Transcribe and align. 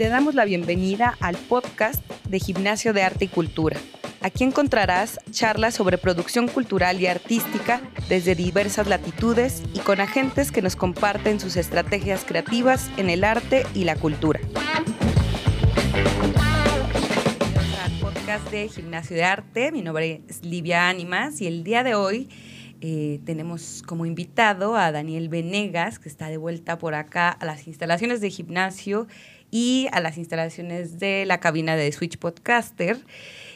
te 0.00 0.08
damos 0.08 0.34
la 0.34 0.46
bienvenida 0.46 1.18
al 1.20 1.36
podcast 1.36 2.02
de 2.24 2.40
Gimnasio 2.40 2.94
de 2.94 3.02
Arte 3.02 3.26
y 3.26 3.28
Cultura. 3.28 3.76
Aquí 4.22 4.44
encontrarás 4.44 5.20
charlas 5.30 5.74
sobre 5.74 5.98
producción 5.98 6.48
cultural 6.48 6.98
y 7.02 7.06
artística 7.06 7.82
desde 8.08 8.34
diversas 8.34 8.86
latitudes 8.86 9.62
y 9.74 9.80
con 9.80 10.00
agentes 10.00 10.52
que 10.52 10.62
nos 10.62 10.74
comparten 10.74 11.38
sus 11.38 11.58
estrategias 11.58 12.24
creativas 12.24 12.90
en 12.96 13.10
el 13.10 13.24
arte 13.24 13.66
y 13.74 13.84
la 13.84 13.94
cultura. 13.94 14.40
Al 17.84 17.92
podcast 18.00 18.50
de 18.50 18.70
Gimnasio 18.70 19.16
de 19.16 19.24
Arte. 19.24 19.70
Mi 19.70 19.82
nombre 19.82 20.22
es 20.26 20.42
Livia 20.42 20.88
Ánimas 20.88 21.42
y 21.42 21.46
el 21.46 21.62
día 21.62 21.84
de 21.84 21.94
hoy 21.94 22.30
eh, 22.80 23.20
tenemos 23.26 23.82
como 23.86 24.06
invitado 24.06 24.76
a 24.76 24.90
Daniel 24.90 25.28
Venegas, 25.28 25.98
que 25.98 26.08
está 26.08 26.30
de 26.30 26.38
vuelta 26.38 26.78
por 26.78 26.94
acá 26.94 27.28
a 27.28 27.44
las 27.44 27.66
instalaciones 27.66 28.22
de 28.22 28.30
gimnasio 28.30 29.06
y 29.50 29.88
a 29.92 30.00
las 30.00 30.18
instalaciones 30.18 30.98
de 30.98 31.24
la 31.26 31.40
cabina 31.40 31.76
de 31.76 31.90
Switch 31.92 32.18
Podcaster. 32.18 32.98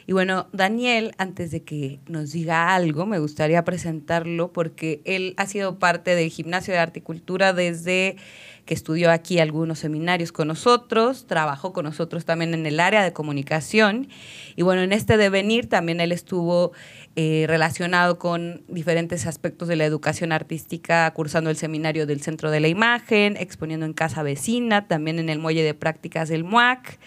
Y 0.07 0.13
bueno, 0.13 0.49
Daniel, 0.53 1.15
antes 1.17 1.51
de 1.51 1.63
que 1.63 1.99
nos 2.07 2.33
diga 2.33 2.75
algo, 2.75 3.07
me 3.07 3.19
gustaría 3.19 3.65
presentarlo 3.65 4.53
porque 4.53 5.01
él 5.05 5.35
ha 5.39 5.47
sido 5.47 5.79
parte 5.79 6.15
del 6.15 6.29
Gimnasio 6.29 6.75
de 6.75 6.81
Arte 6.81 6.99
y 6.99 7.03
Cultura 7.03 7.53
desde 7.55 8.17
que 8.65 8.75
estudió 8.75 9.11
aquí 9.11 9.39
algunos 9.39 9.79
seminarios 9.79 10.33
con 10.33 10.49
nosotros, 10.49 11.27
trabajó 11.27 11.73
con 11.73 11.85
nosotros 11.85 12.25
también 12.25 12.55
en 12.55 12.65
el 12.67 12.81
área 12.81 13.03
de 13.03 13.13
comunicación. 13.13 14.09
Y 14.57 14.63
bueno, 14.63 14.83
en 14.83 14.93
este 14.93 15.17
devenir 15.17 15.69
también 15.69 16.01
él 16.01 16.13
estuvo 16.13 16.73
eh, 17.17 17.45
relacionado 17.47 18.19
con 18.19 18.63
diferentes 18.69 19.27
aspectos 19.27 19.69
de 19.69 19.77
la 19.77 19.85
educación 19.85 20.33
artística, 20.33 21.11
cursando 21.13 21.51
el 21.51 21.57
seminario 21.57 22.07
del 22.07 22.23
Centro 22.23 22.51
de 22.51 22.61
la 22.61 22.69
Imagen, 22.69 23.37
exponiendo 23.37 23.87
en 23.87 23.93
Casa 23.93 24.23
Vecina, 24.23 24.89
también 24.89 25.19
en 25.19 25.29
el 25.29 25.39
Muelle 25.39 25.63
de 25.63 25.75
Prácticas 25.75 26.29
del 26.29 26.45
MUAC. 26.45 26.99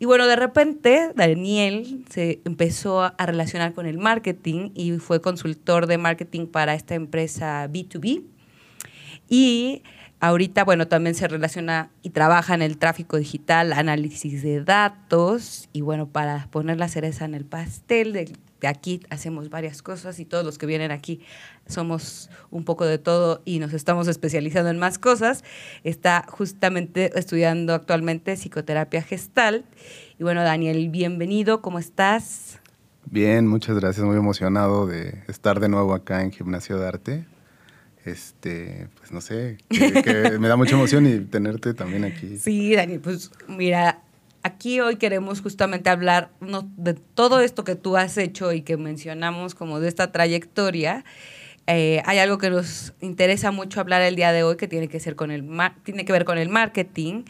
Y 0.00 0.04
bueno, 0.04 0.26
de 0.26 0.36
repente 0.36 1.12
Daniel 1.14 2.04
se 2.08 2.40
empezó 2.44 3.02
a 3.02 3.26
relacionar 3.26 3.74
con 3.74 3.86
el 3.86 3.98
marketing 3.98 4.70
y 4.74 4.92
fue 4.98 5.20
consultor 5.20 5.86
de 5.86 5.98
marketing 5.98 6.46
para 6.46 6.74
esta 6.74 6.94
empresa 6.94 7.68
B2B. 7.68 8.22
Y 9.28 9.82
ahorita, 10.20 10.64
bueno, 10.64 10.88
también 10.88 11.14
se 11.14 11.28
relaciona 11.28 11.90
y 12.02 12.10
trabaja 12.10 12.54
en 12.54 12.62
el 12.62 12.78
tráfico 12.78 13.16
digital, 13.16 13.72
análisis 13.72 14.42
de 14.42 14.62
datos 14.62 15.68
y 15.72 15.80
bueno, 15.80 16.08
para 16.08 16.48
poner 16.50 16.78
la 16.78 16.88
cereza 16.88 17.24
en 17.24 17.34
el 17.34 17.44
pastel 17.44 18.12
de, 18.12 18.32
aquí 18.66 19.00
hacemos 19.10 19.50
varias 19.50 19.82
cosas 19.82 20.18
y 20.18 20.24
todos 20.24 20.44
los 20.44 20.58
que 20.58 20.66
vienen 20.66 20.90
aquí 20.90 21.20
somos 21.66 22.30
un 22.50 22.64
poco 22.64 22.84
de 22.86 22.98
todo 22.98 23.42
y 23.44 23.60
nos 23.60 23.72
estamos 23.72 24.08
especializando 24.08 24.70
en 24.70 24.78
más 24.78 24.98
cosas. 24.98 25.44
Está 25.84 26.24
justamente 26.28 27.16
estudiando 27.18 27.74
actualmente 27.74 28.36
psicoterapia 28.36 29.02
gestal. 29.02 29.64
Y 30.18 30.24
bueno, 30.24 30.42
Daniel, 30.42 30.88
bienvenido, 30.88 31.62
¿cómo 31.62 31.78
estás? 31.78 32.58
Bien, 33.10 33.46
muchas 33.46 33.78
gracias, 33.78 34.04
muy 34.04 34.16
emocionado 34.16 34.86
de 34.86 35.22
estar 35.28 35.60
de 35.60 35.68
nuevo 35.68 35.94
acá 35.94 36.22
en 36.22 36.32
Gimnasio 36.32 36.78
de 36.78 36.88
Arte. 36.88 37.37
Este, 38.04 38.88
pues 38.98 39.12
no 39.12 39.20
sé, 39.20 39.58
que 39.68 40.38
me 40.38 40.48
da 40.48 40.56
mucha 40.56 40.74
emoción 40.74 41.06
y 41.06 41.20
tenerte 41.20 41.74
también 41.74 42.04
aquí. 42.04 42.36
Sí, 42.40 42.74
Daniel, 42.74 43.00
pues 43.00 43.30
mira, 43.48 44.02
aquí 44.42 44.80
hoy 44.80 44.96
queremos 44.96 45.40
justamente 45.40 45.90
hablar 45.90 46.30
de 46.76 46.94
todo 46.94 47.40
esto 47.40 47.64
que 47.64 47.74
tú 47.74 47.96
has 47.96 48.16
hecho 48.16 48.52
y 48.52 48.62
que 48.62 48.76
mencionamos 48.76 49.54
como 49.54 49.80
de 49.80 49.88
esta 49.88 50.12
trayectoria. 50.12 51.04
Eh, 51.70 52.02
hay 52.06 52.18
algo 52.18 52.38
que 52.38 52.48
nos 52.48 52.94
interesa 53.02 53.50
mucho 53.50 53.80
hablar 53.80 54.00
el 54.00 54.16
día 54.16 54.32
de 54.32 54.42
hoy 54.42 54.56
que 54.56 54.68
tiene 54.68 54.88
que, 54.88 55.00
ser 55.00 55.16
con 55.16 55.30
el 55.30 55.44
tiene 55.82 56.06
que 56.06 56.12
ver 56.12 56.24
con 56.24 56.38
el 56.38 56.48
marketing 56.48 57.24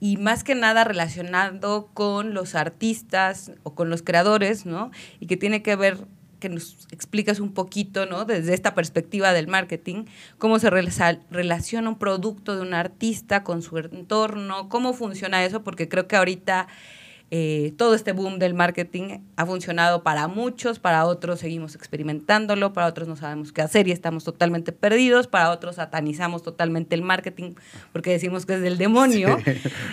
y 0.00 0.16
más 0.16 0.42
que 0.42 0.56
nada 0.56 0.82
relacionado 0.82 1.88
con 1.94 2.34
los 2.34 2.56
artistas 2.56 3.52
o 3.62 3.76
con 3.76 3.88
los 3.88 4.02
creadores, 4.02 4.66
¿no? 4.66 4.90
Y 5.20 5.28
que 5.28 5.36
tiene 5.36 5.62
que 5.62 5.76
ver 5.76 5.98
que 6.46 6.54
nos 6.54 6.86
explicas 6.92 7.40
un 7.40 7.52
poquito, 7.52 8.06
¿no? 8.06 8.24
Desde 8.24 8.54
esta 8.54 8.74
perspectiva 8.74 9.32
del 9.32 9.48
marketing, 9.48 10.04
cómo 10.38 10.60
se 10.60 10.70
relaciona 10.70 11.88
un 11.88 11.98
producto 11.98 12.54
de 12.54 12.62
un 12.62 12.72
artista 12.72 13.42
con 13.42 13.62
su 13.62 13.78
entorno, 13.78 14.68
cómo 14.68 14.92
funciona 14.92 15.44
eso, 15.44 15.64
porque 15.64 15.88
creo 15.88 16.06
que 16.06 16.14
ahorita 16.14 16.68
eh, 17.32 17.74
todo 17.76 17.96
este 17.96 18.12
boom 18.12 18.38
del 18.38 18.54
marketing 18.54 19.18
ha 19.34 19.44
funcionado 19.44 20.04
para 20.04 20.28
muchos, 20.28 20.78
para 20.78 21.04
otros 21.06 21.40
seguimos 21.40 21.74
experimentándolo, 21.74 22.72
para 22.72 22.86
otros 22.86 23.08
no 23.08 23.16
sabemos 23.16 23.52
qué 23.52 23.62
hacer 23.62 23.88
y 23.88 23.90
estamos 23.90 24.22
totalmente 24.22 24.70
perdidos, 24.70 25.26
para 25.26 25.50
otros 25.50 25.76
satanizamos 25.76 26.44
totalmente 26.44 26.94
el 26.94 27.02
marketing 27.02 27.54
porque 27.92 28.10
decimos 28.10 28.46
que 28.46 28.54
es 28.54 28.60
del 28.60 28.78
demonio. 28.78 29.38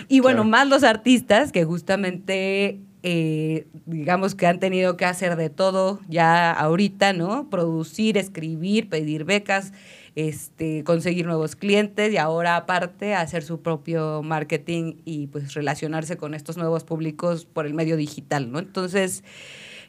y 0.08 0.20
bueno, 0.20 0.44
más 0.44 0.68
los 0.68 0.84
artistas 0.84 1.50
que 1.50 1.64
justamente 1.64 2.78
eh, 3.06 3.66
digamos 3.84 4.34
que 4.34 4.46
han 4.46 4.58
tenido 4.58 4.96
que 4.96 5.04
hacer 5.04 5.36
de 5.36 5.50
todo 5.50 6.00
ya 6.08 6.50
ahorita, 6.50 7.12
¿no? 7.12 7.50
Producir, 7.50 8.16
escribir, 8.16 8.88
pedir 8.88 9.24
becas, 9.24 9.74
este, 10.14 10.84
conseguir 10.84 11.26
nuevos 11.26 11.54
clientes 11.54 12.14
y 12.14 12.16
ahora 12.16 12.56
aparte 12.56 13.14
hacer 13.14 13.42
su 13.42 13.60
propio 13.60 14.22
marketing 14.22 14.94
y 15.04 15.26
pues 15.26 15.52
relacionarse 15.52 16.16
con 16.16 16.32
estos 16.32 16.56
nuevos 16.56 16.84
públicos 16.84 17.44
por 17.44 17.66
el 17.66 17.74
medio 17.74 17.98
digital, 17.98 18.50
¿no? 18.50 18.58
Entonces, 18.58 19.22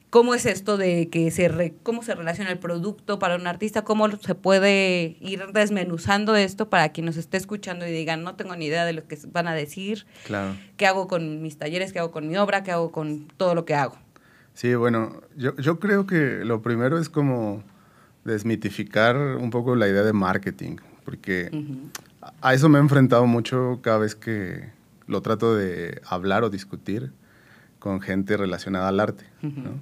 ¿Cómo 0.10 0.34
es 0.34 0.46
esto 0.46 0.78
de 0.78 1.10
que 1.10 1.30
se 1.32 1.74
cómo 1.84 2.02
se 2.02 2.16
relaciona 2.16 2.52
el 2.52 2.60
producto 2.60 3.20
para 3.20 3.36
un 3.36 3.48
artista? 3.48 3.84
¿Cómo 3.84 4.10
se 4.18 4.36
puede 4.36 5.18
ir 5.20 5.46
desmenuzando 5.54 6.36
esto 6.36 6.70
para 6.70 6.90
quien 6.90 7.06
nos 7.06 7.18
esté 7.18 7.38
escuchando 7.38 7.86
y 7.86 7.92
digan, 7.92 8.24
no 8.24 8.36
tengo 8.36 8.56
ni 8.56 8.66
idea 8.68 8.86
de 8.86 8.94
lo 8.94 9.08
que 9.08 9.18
van 9.32 9.48
a 9.48 9.54
decir? 9.54 10.06
Claro. 10.26 10.56
¿Qué 10.78 10.88
hago 10.88 11.08
con 11.08 11.42
mis 11.42 11.58
talleres? 11.58 11.92
¿Qué 11.92 12.00
hago 12.00 12.12
con 12.12 12.28
mi 12.28 12.38
obra? 12.38 12.64
¿Qué 12.64 12.72
hago 12.72 12.92
con 12.92 13.28
todo 13.38 13.56
lo 13.56 13.66
que 13.66 13.76
hago? 13.76 13.98
Sí, 14.54 14.74
bueno, 14.76 15.22
yo, 15.36 15.56
yo 15.58 15.80
creo 15.80 16.08
que 16.08 16.46
lo 16.46 16.62
primero 16.62 16.98
es 16.98 17.10
como 17.10 17.62
desmitificar 18.24 19.18
un 19.18 19.50
poco 19.50 19.76
la 19.76 19.88
idea 19.88 20.04
de 20.04 20.14
marketing, 20.14 20.78
porque 21.04 21.52
a 22.42 22.54
eso 22.54 22.70
me 22.70 22.80
he 22.80 22.82
enfrentado 22.82 23.28
mucho 23.28 23.80
cada 23.82 23.98
vez 23.98 24.16
que 24.16 24.70
lo 25.08 25.22
trato 25.22 25.56
de 25.56 26.02
hablar 26.08 26.44
o 26.44 26.50
discutir 26.50 27.12
con 27.80 28.02
gente 28.02 28.38
relacionada 28.38 28.88
al 28.88 29.00
arte. 29.00 29.26
¿no? 29.42 29.80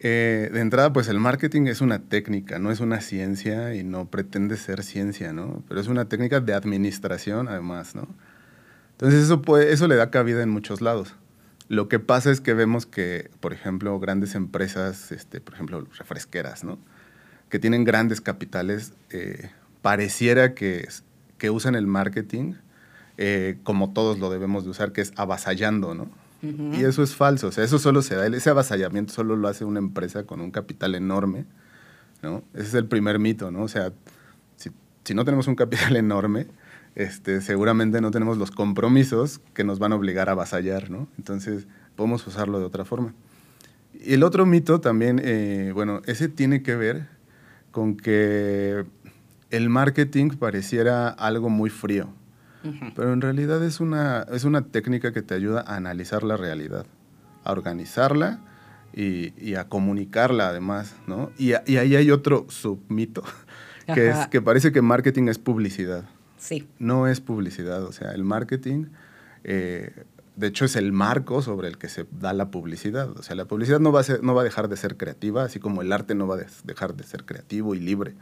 Eh, 0.00 0.50
de 0.52 0.60
entrada, 0.60 0.92
pues 0.92 1.08
el 1.08 1.18
marketing 1.18 1.66
es 1.66 1.80
una 1.80 1.98
técnica, 1.98 2.58
no 2.58 2.70
es 2.70 2.80
una 2.80 3.00
ciencia 3.00 3.74
y 3.74 3.82
no 3.82 4.08
pretende 4.08 4.56
ser 4.56 4.84
ciencia, 4.84 5.32
¿no? 5.32 5.64
Pero 5.68 5.80
es 5.80 5.88
una 5.88 6.08
técnica 6.08 6.40
de 6.40 6.54
administración, 6.54 7.48
además, 7.48 7.94
¿no? 7.94 8.06
Entonces 8.92 9.24
eso, 9.24 9.42
puede, 9.42 9.72
eso 9.72 9.88
le 9.88 9.96
da 9.96 10.10
cabida 10.10 10.42
en 10.42 10.50
muchos 10.50 10.80
lados. 10.80 11.14
Lo 11.68 11.88
que 11.88 11.98
pasa 11.98 12.30
es 12.30 12.40
que 12.40 12.54
vemos 12.54 12.86
que, 12.86 13.30
por 13.40 13.52
ejemplo, 13.52 13.98
grandes 13.98 14.34
empresas, 14.34 15.12
este, 15.12 15.40
por 15.40 15.54
ejemplo, 15.54 15.86
refresqueras, 15.98 16.64
¿no? 16.64 16.78
Que 17.48 17.58
tienen 17.58 17.84
grandes 17.84 18.20
capitales, 18.20 18.92
eh, 19.10 19.50
pareciera 19.82 20.54
que, 20.54 20.88
que 21.38 21.50
usan 21.50 21.74
el 21.74 21.86
marketing 21.86 22.54
eh, 23.20 23.58
como 23.64 23.90
todos 23.92 24.20
lo 24.20 24.30
debemos 24.30 24.62
de 24.62 24.70
usar, 24.70 24.92
que 24.92 25.00
es 25.00 25.12
avasallando, 25.16 25.92
¿no? 25.92 26.08
Y 26.40 26.84
eso 26.84 27.02
es 27.02 27.16
falso, 27.16 27.48
o 27.48 27.52
sea, 27.52 27.64
eso 27.64 27.80
solo 27.80 28.00
se 28.00 28.14
da, 28.14 28.26
ese 28.26 28.50
avasallamiento 28.50 29.12
solo 29.12 29.34
lo 29.34 29.48
hace 29.48 29.64
una 29.64 29.80
empresa 29.80 30.24
con 30.24 30.40
un 30.40 30.52
capital 30.52 30.94
enorme, 30.94 31.46
¿no? 32.22 32.44
Ese 32.54 32.68
es 32.68 32.74
el 32.74 32.86
primer 32.86 33.18
mito, 33.18 33.50
¿no? 33.50 33.62
O 33.62 33.68
sea, 33.68 33.92
si, 34.56 34.70
si 35.02 35.14
no 35.14 35.24
tenemos 35.24 35.48
un 35.48 35.56
capital 35.56 35.96
enorme, 35.96 36.46
este, 36.94 37.40
seguramente 37.40 38.00
no 38.00 38.10
tenemos 38.10 38.38
los 38.38 38.50
compromisos 38.50 39.40
que 39.54 39.64
nos 39.64 39.78
van 39.78 39.92
a 39.92 39.96
obligar 39.96 40.28
a 40.28 40.32
avasallar, 40.32 40.90
¿no? 40.90 41.08
Entonces, 41.18 41.66
podemos 41.96 42.26
usarlo 42.26 42.58
de 42.60 42.64
otra 42.64 42.84
forma. 42.84 43.14
Y 43.94 44.14
el 44.14 44.22
otro 44.22 44.46
mito 44.46 44.80
también, 44.80 45.20
eh, 45.24 45.72
bueno, 45.74 46.02
ese 46.06 46.28
tiene 46.28 46.62
que 46.62 46.76
ver 46.76 47.08
con 47.72 47.96
que 47.96 48.84
el 49.50 49.68
marketing 49.68 50.30
pareciera 50.30 51.08
algo 51.08 51.48
muy 51.50 51.70
frío, 51.70 52.08
pero 52.94 53.12
en 53.12 53.20
realidad 53.20 53.62
es 53.64 53.80
una, 53.80 54.26
es 54.32 54.44
una 54.44 54.62
técnica 54.62 55.12
que 55.12 55.22
te 55.22 55.34
ayuda 55.34 55.64
a 55.66 55.76
analizar 55.76 56.22
la 56.22 56.36
realidad, 56.36 56.86
a 57.44 57.52
organizarla 57.52 58.40
y, 58.92 59.54
a 59.54 59.68
comunicarla 59.68 60.48
además, 60.48 60.94
¿no? 61.06 61.30
Y, 61.38 61.52
ahí 61.52 61.96
hay 61.96 62.10
otro 62.10 62.46
submito, 62.48 63.22
que 63.94 64.10
es 64.10 64.26
que 64.28 64.40
parece 64.40 64.72
que 64.72 64.82
marketing 64.82 65.28
es 65.28 65.38
publicidad. 65.38 66.04
Sí. 66.36 66.68
No 66.78 67.06
es 67.06 67.20
publicidad, 67.20 67.84
o 67.84 67.92
sea, 67.92 68.12
el 68.12 68.24
marketing... 68.24 68.86
Eh, 69.44 69.92
de 70.38 70.46
hecho, 70.46 70.66
es 70.66 70.76
el 70.76 70.92
marco 70.92 71.42
sobre 71.42 71.66
el 71.66 71.78
que 71.78 71.88
se 71.88 72.06
da 72.12 72.32
la 72.32 72.48
publicidad. 72.52 73.10
O 73.18 73.24
sea, 73.24 73.34
la 73.34 73.46
publicidad 73.46 73.80
no 73.80 73.90
va, 73.90 74.02
a 74.02 74.04
no 74.22 74.36
va 74.36 74.42
a 74.42 74.44
dejar 74.44 74.68
de 74.68 74.76
ser 74.76 74.96
creativa, 74.96 75.42
así 75.42 75.58
como 75.58 75.82
el 75.82 75.92
arte 75.92 76.14
no 76.14 76.28
va 76.28 76.36
a 76.36 76.38
dejar 76.62 76.94
de 76.94 77.02
ser 77.02 77.24
creativo 77.24 77.74
y 77.74 77.80
libre, 77.80 78.14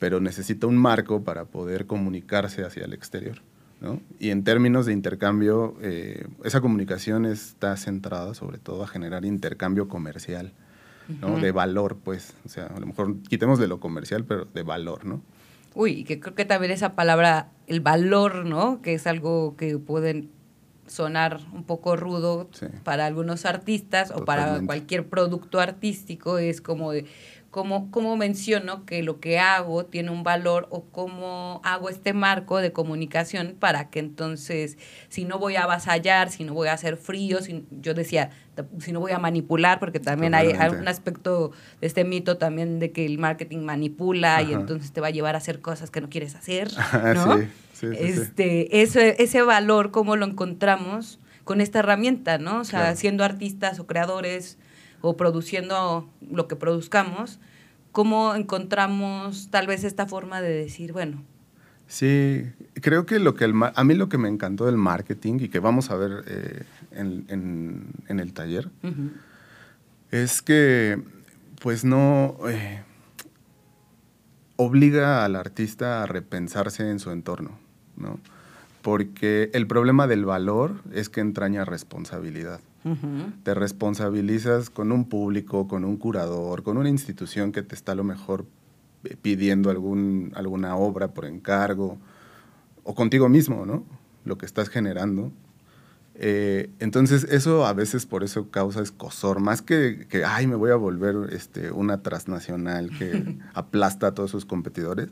pero 0.00 0.18
necesita 0.18 0.66
un 0.66 0.78
marco 0.78 1.22
para 1.22 1.44
poder 1.44 1.86
comunicarse 1.86 2.64
hacia 2.64 2.84
el 2.86 2.94
exterior. 2.94 3.42
Y 4.18 4.30
en 4.30 4.44
términos 4.44 4.86
de 4.86 4.92
intercambio, 4.92 5.76
eh, 5.80 6.26
esa 6.44 6.60
comunicación 6.60 7.24
está 7.24 7.76
centrada 7.76 8.34
sobre 8.34 8.58
todo 8.58 8.82
a 8.82 8.86
generar 8.86 9.24
intercambio 9.24 9.88
comercial, 9.88 10.52
¿no? 11.20 11.38
De 11.38 11.52
valor, 11.52 11.98
pues. 12.02 12.34
O 12.44 12.48
sea, 12.48 12.66
a 12.66 12.80
lo 12.80 12.86
mejor 12.86 13.22
quitemos 13.22 13.58
de 13.58 13.68
lo 13.68 13.80
comercial, 13.80 14.24
pero 14.24 14.46
de 14.46 14.62
valor, 14.62 15.06
¿no? 15.06 15.22
Uy, 15.74 16.04
que 16.04 16.18
creo 16.18 16.34
que 16.34 16.44
también 16.44 16.72
esa 16.72 16.94
palabra, 16.94 17.50
el 17.66 17.80
valor, 17.80 18.44
¿no? 18.44 18.82
Que 18.82 18.94
es 18.94 19.06
algo 19.06 19.56
que 19.56 19.78
pueden 19.78 20.30
sonar 20.86 21.40
un 21.52 21.64
poco 21.64 21.96
rudo 21.96 22.50
para 22.84 23.06
algunos 23.06 23.46
artistas 23.46 24.10
o 24.10 24.24
para 24.24 24.60
cualquier 24.66 25.06
producto 25.06 25.60
artístico, 25.60 26.38
es 26.38 26.60
como 26.60 26.92
de 26.92 27.06
cómo, 27.50 27.90
cómo 27.90 28.16
menciono 28.16 28.84
que 28.86 29.02
lo 29.02 29.18
que 29.20 29.38
hago 29.38 29.84
tiene 29.84 30.10
un 30.10 30.22
valor 30.22 30.68
o 30.70 30.84
cómo 30.84 31.60
hago 31.64 31.88
este 31.88 32.12
marco 32.12 32.58
de 32.58 32.72
comunicación 32.72 33.56
para 33.58 33.90
que 33.90 33.98
entonces, 33.98 34.78
si 35.08 35.24
no 35.24 35.38
voy 35.38 35.56
a 35.56 35.64
avasallar, 35.64 36.30
si 36.30 36.44
no 36.44 36.54
voy 36.54 36.68
a 36.68 36.74
hacer 36.74 36.96
frío, 36.96 37.42
si, 37.42 37.64
yo 37.70 37.94
decía, 37.94 38.30
si 38.78 38.92
no 38.92 39.00
voy 39.00 39.12
a 39.12 39.18
manipular, 39.18 39.80
porque 39.80 39.98
también 39.98 40.34
hay, 40.34 40.48
un 40.48 40.86
aspecto 40.86 41.50
de 41.80 41.86
este 41.86 42.04
mito 42.04 42.36
también 42.36 42.78
de 42.78 42.92
que 42.92 43.04
el 43.04 43.18
marketing 43.18 43.60
manipula 43.60 44.42
y 44.42 44.52
entonces 44.52 44.92
te 44.92 45.00
va 45.00 45.08
a 45.08 45.10
llevar 45.10 45.34
a 45.34 45.38
hacer 45.38 45.60
cosas 45.60 45.90
que 45.90 46.00
no 46.00 46.08
quieres 46.08 46.36
hacer, 46.36 46.70
¿no? 47.14 47.40
este, 47.82 48.82
Ese, 48.82 49.22
ese 49.22 49.42
valor, 49.42 49.90
¿cómo 49.90 50.16
lo 50.16 50.26
encontramos? 50.26 51.18
con 51.42 51.60
esta 51.60 51.80
herramienta, 51.80 52.38
¿no? 52.38 52.60
O 52.60 52.64
sea, 52.64 52.94
siendo 52.94 53.24
artistas 53.24 53.80
o 53.80 53.86
creadores, 53.86 54.56
o 55.00 55.16
produciendo 55.16 56.08
lo 56.30 56.48
que 56.48 56.56
produzcamos, 56.56 57.38
¿cómo 57.92 58.34
encontramos 58.34 59.48
tal 59.50 59.66
vez 59.66 59.84
esta 59.84 60.06
forma 60.06 60.40
de 60.40 60.50
decir, 60.50 60.92
bueno? 60.92 61.22
Sí, 61.90 62.44
creo 62.74 63.04
que, 63.04 63.18
lo 63.18 63.34
que 63.34 63.44
el, 63.44 63.54
a 63.74 63.84
mí 63.84 63.94
lo 63.94 64.08
que 64.08 64.16
me 64.16 64.28
encantó 64.28 64.66
del 64.66 64.76
marketing 64.76 65.38
y 65.40 65.48
que 65.48 65.58
vamos 65.58 65.90
a 65.90 65.96
ver 65.96 66.22
eh, 66.28 66.62
en, 66.92 67.92
el 68.06 68.32
taller 68.32 68.70
es 70.12 70.40
que 70.40 71.02
pues 71.60 71.84
no 71.84 72.36
eh, 72.48 72.84
obliga 74.54 75.24
al 75.24 75.34
artista 75.34 76.04
a 76.04 76.06
repensarse 76.06 76.88
en 76.88 77.00
su 77.00 77.10
entorno, 77.10 77.58
¿no? 77.96 78.20
Porque 78.82 79.50
el 79.52 79.66
problema 79.66 80.06
del 80.06 80.24
valor 80.24 80.82
es 80.92 81.08
que 81.08 81.20
entraña 81.20 81.64
responsabilidad. 81.64 82.60
Te 83.42 83.54
responsabilizas 83.54 84.70
con 84.70 84.90
un 84.90 85.08
público, 85.08 85.68
con 85.68 85.84
un 85.84 85.96
curador, 85.96 86.62
con 86.62 86.78
una 86.78 86.88
institución 86.88 87.52
que 87.52 87.62
te 87.62 87.74
está 87.74 87.92
a 87.92 87.94
lo 87.94 88.04
mejor 88.04 88.46
eh, 89.04 89.16
pidiendo 89.20 89.70
algún, 89.70 90.32
alguna 90.34 90.76
obra 90.76 91.08
por 91.08 91.26
encargo, 91.26 91.98
o 92.84 92.94
contigo 92.94 93.28
mismo, 93.28 93.66
¿no? 93.66 93.84
Lo 94.24 94.38
que 94.38 94.46
estás 94.46 94.68
generando. 94.68 95.30
Eh, 96.14 96.70
entonces, 96.80 97.24
eso 97.24 97.66
a 97.66 97.72
veces 97.72 98.04
por 98.06 98.24
eso 98.24 98.50
causa 98.50 98.82
escosor, 98.82 99.40
más 99.40 99.62
que, 99.62 100.06
que, 100.08 100.24
ay, 100.24 100.46
me 100.46 100.54
voy 100.54 100.70
a 100.70 100.76
volver 100.76 101.32
este, 101.32 101.70
una 101.70 102.02
transnacional 102.02 102.90
que 102.90 103.38
aplasta 103.54 104.08
a 104.08 104.14
todos 104.14 104.30
sus 104.30 104.44
competidores. 104.44 105.08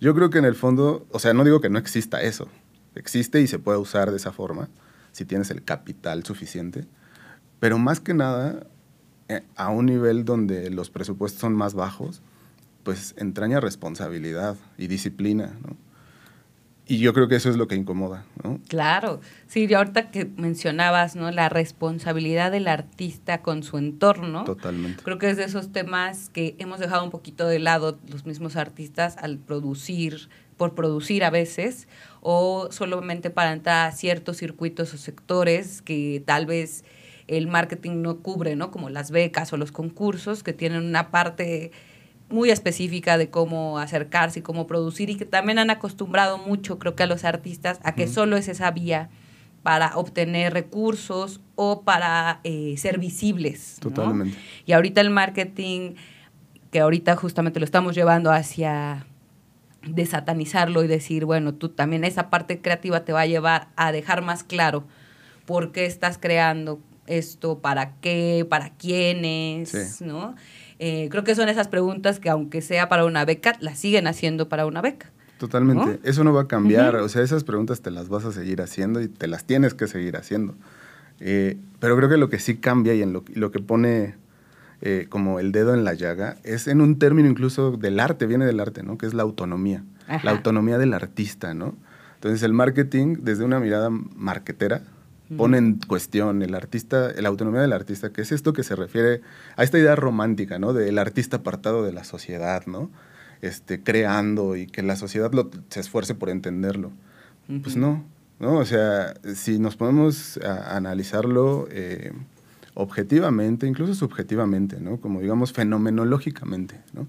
Yo 0.00 0.14
creo 0.14 0.30
que 0.30 0.38
en 0.38 0.44
el 0.44 0.54
fondo, 0.54 1.06
o 1.10 1.18
sea, 1.18 1.34
no 1.34 1.44
digo 1.44 1.60
que 1.60 1.70
no 1.70 1.78
exista 1.78 2.22
eso, 2.22 2.48
existe 2.94 3.40
y 3.40 3.46
se 3.46 3.58
puede 3.58 3.78
usar 3.78 4.10
de 4.10 4.16
esa 4.16 4.32
forma, 4.32 4.68
si 5.12 5.24
tienes 5.24 5.50
el 5.50 5.64
capital 5.64 6.24
suficiente, 6.24 6.86
pero 7.64 7.78
más 7.78 7.98
que 7.98 8.12
nada, 8.12 8.66
eh, 9.28 9.40
a 9.56 9.70
un 9.70 9.86
nivel 9.86 10.26
donde 10.26 10.68
los 10.68 10.90
presupuestos 10.90 11.40
son 11.40 11.54
más 11.54 11.72
bajos, 11.72 12.20
pues 12.82 13.14
entraña 13.16 13.58
responsabilidad 13.58 14.56
y 14.76 14.86
disciplina, 14.86 15.56
¿no? 15.66 15.74
Y 16.86 16.98
yo 16.98 17.14
creo 17.14 17.26
que 17.26 17.36
eso 17.36 17.48
es 17.48 17.56
lo 17.56 17.66
que 17.66 17.74
incomoda, 17.74 18.26
¿no? 18.42 18.60
Claro, 18.68 19.22
sí, 19.46 19.72
ahorita 19.72 20.10
que 20.10 20.26
mencionabas, 20.26 21.16
¿no? 21.16 21.30
La 21.30 21.48
responsabilidad 21.48 22.52
del 22.52 22.68
artista 22.68 23.40
con 23.40 23.62
su 23.62 23.78
entorno. 23.78 24.44
Totalmente. 24.44 25.02
Creo 25.02 25.16
que 25.16 25.30
es 25.30 25.38
de 25.38 25.44
esos 25.44 25.72
temas 25.72 26.28
que 26.28 26.56
hemos 26.58 26.80
dejado 26.80 27.02
un 27.02 27.10
poquito 27.10 27.46
de 27.46 27.60
lado 27.60 27.98
los 28.10 28.26
mismos 28.26 28.56
artistas 28.56 29.16
al 29.16 29.38
producir, 29.38 30.28
por 30.58 30.74
producir 30.74 31.24
a 31.24 31.30
veces, 31.30 31.88
o 32.20 32.68
solamente 32.70 33.30
para 33.30 33.54
entrar 33.54 33.88
a 33.88 33.92
ciertos 33.92 34.36
circuitos 34.36 34.92
o 34.92 34.98
sectores 34.98 35.80
que 35.80 36.22
tal 36.26 36.44
vez 36.44 36.84
el 37.28 37.46
marketing 37.46 38.02
no 38.02 38.18
cubre, 38.18 38.56
¿no? 38.56 38.70
Como 38.70 38.90
las 38.90 39.10
becas 39.10 39.52
o 39.52 39.56
los 39.56 39.72
concursos 39.72 40.42
que 40.42 40.52
tienen 40.52 40.84
una 40.84 41.10
parte 41.10 41.72
muy 42.28 42.50
específica 42.50 43.18
de 43.18 43.30
cómo 43.30 43.78
acercarse 43.78 44.40
y 44.40 44.42
cómo 44.42 44.66
producir 44.66 45.10
y 45.10 45.16
que 45.16 45.24
también 45.24 45.58
han 45.58 45.70
acostumbrado 45.70 46.38
mucho, 46.38 46.78
creo 46.78 46.94
que 46.96 47.02
a 47.02 47.06
los 47.06 47.24
artistas, 47.24 47.80
a 47.82 47.94
que 47.94 48.08
solo 48.08 48.36
es 48.36 48.48
esa 48.48 48.70
vía 48.70 49.10
para 49.62 49.96
obtener 49.96 50.52
recursos 50.52 51.40
o 51.54 51.82
para 51.82 52.40
eh, 52.44 52.74
ser 52.76 52.98
visibles. 52.98 53.78
Totalmente. 53.80 54.36
Y 54.66 54.72
ahorita 54.72 55.00
el 55.00 55.10
marketing, 55.10 55.94
que 56.70 56.80
ahorita 56.80 57.16
justamente 57.16 57.60
lo 57.60 57.64
estamos 57.64 57.94
llevando 57.94 58.30
hacia 58.30 59.06
desatanizarlo 59.86 60.82
y 60.82 60.86
decir, 60.86 61.24
bueno, 61.24 61.54
tú 61.54 61.68
también 61.68 62.04
esa 62.04 62.30
parte 62.30 62.60
creativa 62.60 63.04
te 63.04 63.12
va 63.12 63.22
a 63.22 63.26
llevar 63.26 63.68
a 63.76 63.92
dejar 63.92 64.22
más 64.22 64.44
claro 64.44 64.84
por 65.46 65.72
qué 65.72 65.86
estás 65.86 66.18
creando, 66.18 66.80
esto, 67.06 67.58
para 67.58 67.96
qué, 68.00 68.46
para 68.48 68.70
quiénes, 68.70 70.00
¿no? 70.00 70.34
Eh, 70.78 71.08
creo 71.10 71.24
que 71.24 71.34
son 71.34 71.48
esas 71.48 71.68
preguntas 71.68 72.20
que 72.20 72.30
aunque 72.30 72.60
sea 72.60 72.88
para 72.88 73.04
una 73.04 73.24
beca, 73.24 73.56
las 73.60 73.78
siguen 73.78 74.06
haciendo 74.06 74.48
para 74.48 74.66
una 74.66 74.80
beca. 74.80 75.10
Totalmente, 75.38 76.00
eso 76.08 76.24
no 76.24 76.32
va 76.32 76.42
a 76.42 76.48
cambiar, 76.48 76.96
o 76.96 77.08
sea, 77.08 77.22
esas 77.22 77.44
preguntas 77.44 77.82
te 77.82 77.90
las 77.90 78.08
vas 78.08 78.24
a 78.24 78.32
seguir 78.32 78.62
haciendo 78.62 79.00
y 79.00 79.08
te 79.08 79.26
las 79.26 79.44
tienes 79.44 79.74
que 79.74 79.86
seguir 79.86 80.16
haciendo. 80.16 80.54
Eh, 81.20 81.58
pero 81.80 81.96
creo 81.96 82.08
que 82.08 82.16
lo 82.16 82.28
que 82.28 82.38
sí 82.38 82.56
cambia 82.56 82.94
y 82.94 83.02
en 83.02 83.12
lo, 83.12 83.24
lo 83.34 83.50
que 83.50 83.60
pone 83.60 84.14
eh, 84.86 85.06
como 85.08 85.40
el 85.40 85.50
dedo 85.50 85.72
en 85.72 85.82
la 85.82 85.94
llaga 85.94 86.36
es 86.42 86.68
en 86.68 86.80
un 86.80 86.98
término 86.98 87.28
incluso 87.28 87.72
del 87.72 88.00
arte, 88.00 88.26
viene 88.26 88.44
del 88.44 88.60
arte, 88.60 88.82
¿no? 88.82 88.98
Que 88.98 89.06
es 89.06 89.14
la 89.14 89.22
autonomía, 89.22 89.82
la 90.22 90.30
autonomía 90.30 90.76
del 90.76 90.92
artista, 90.92 91.54
¿no? 91.54 91.74
Entonces 92.16 92.42
el 92.42 92.52
marketing, 92.52 93.16
desde 93.20 93.44
una 93.44 93.60
mirada 93.60 93.88
marketera, 93.90 94.82
pone 95.36 95.58
en 95.58 95.78
cuestión 95.78 96.42
el 96.42 96.54
artista, 96.54 97.12
la 97.16 97.28
autonomía 97.28 97.62
del 97.62 97.72
artista, 97.72 98.10
que 98.10 98.22
es 98.22 98.32
esto 98.32 98.52
que 98.52 98.62
se 98.62 98.76
refiere 98.76 99.22
a 99.56 99.64
esta 99.64 99.78
idea 99.78 99.96
romántica, 99.96 100.58
¿no? 100.58 100.72
Del 100.72 100.98
artista 100.98 101.38
apartado 101.38 101.82
de 101.82 101.92
la 101.92 102.04
sociedad, 102.04 102.66
¿no? 102.66 102.90
Este, 103.40 103.82
creando 103.82 104.56
y 104.56 104.66
que 104.66 104.82
la 104.82 104.96
sociedad 104.96 105.30
se 105.70 105.80
esfuerce 105.80 106.14
por 106.14 106.28
entenderlo. 106.28 106.92
Pues 107.62 107.76
no, 107.76 108.04
¿no? 108.38 108.58
O 108.58 108.64
sea, 108.64 109.14
si 109.34 109.58
nos 109.58 109.76
ponemos 109.76 110.38
a, 110.38 110.76
analizarlo 110.76 111.68
eh, 111.70 112.12
objetivamente, 112.74 113.66
incluso 113.66 113.94
subjetivamente, 113.94 114.80
¿no? 114.80 114.98
Como 114.98 115.20
digamos 115.20 115.52
fenomenológicamente, 115.52 116.80
¿no? 116.92 117.06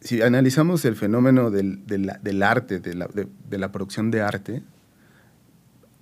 Si 0.00 0.22
analizamos 0.22 0.84
el 0.84 0.96
fenómeno 0.96 1.50
del, 1.50 2.42
arte, 2.42 2.78
de 2.78 2.94
la, 2.94 3.08
de 3.08 3.58
la 3.58 3.72
producción 3.72 4.10
de 4.10 4.20
arte, 4.20 4.62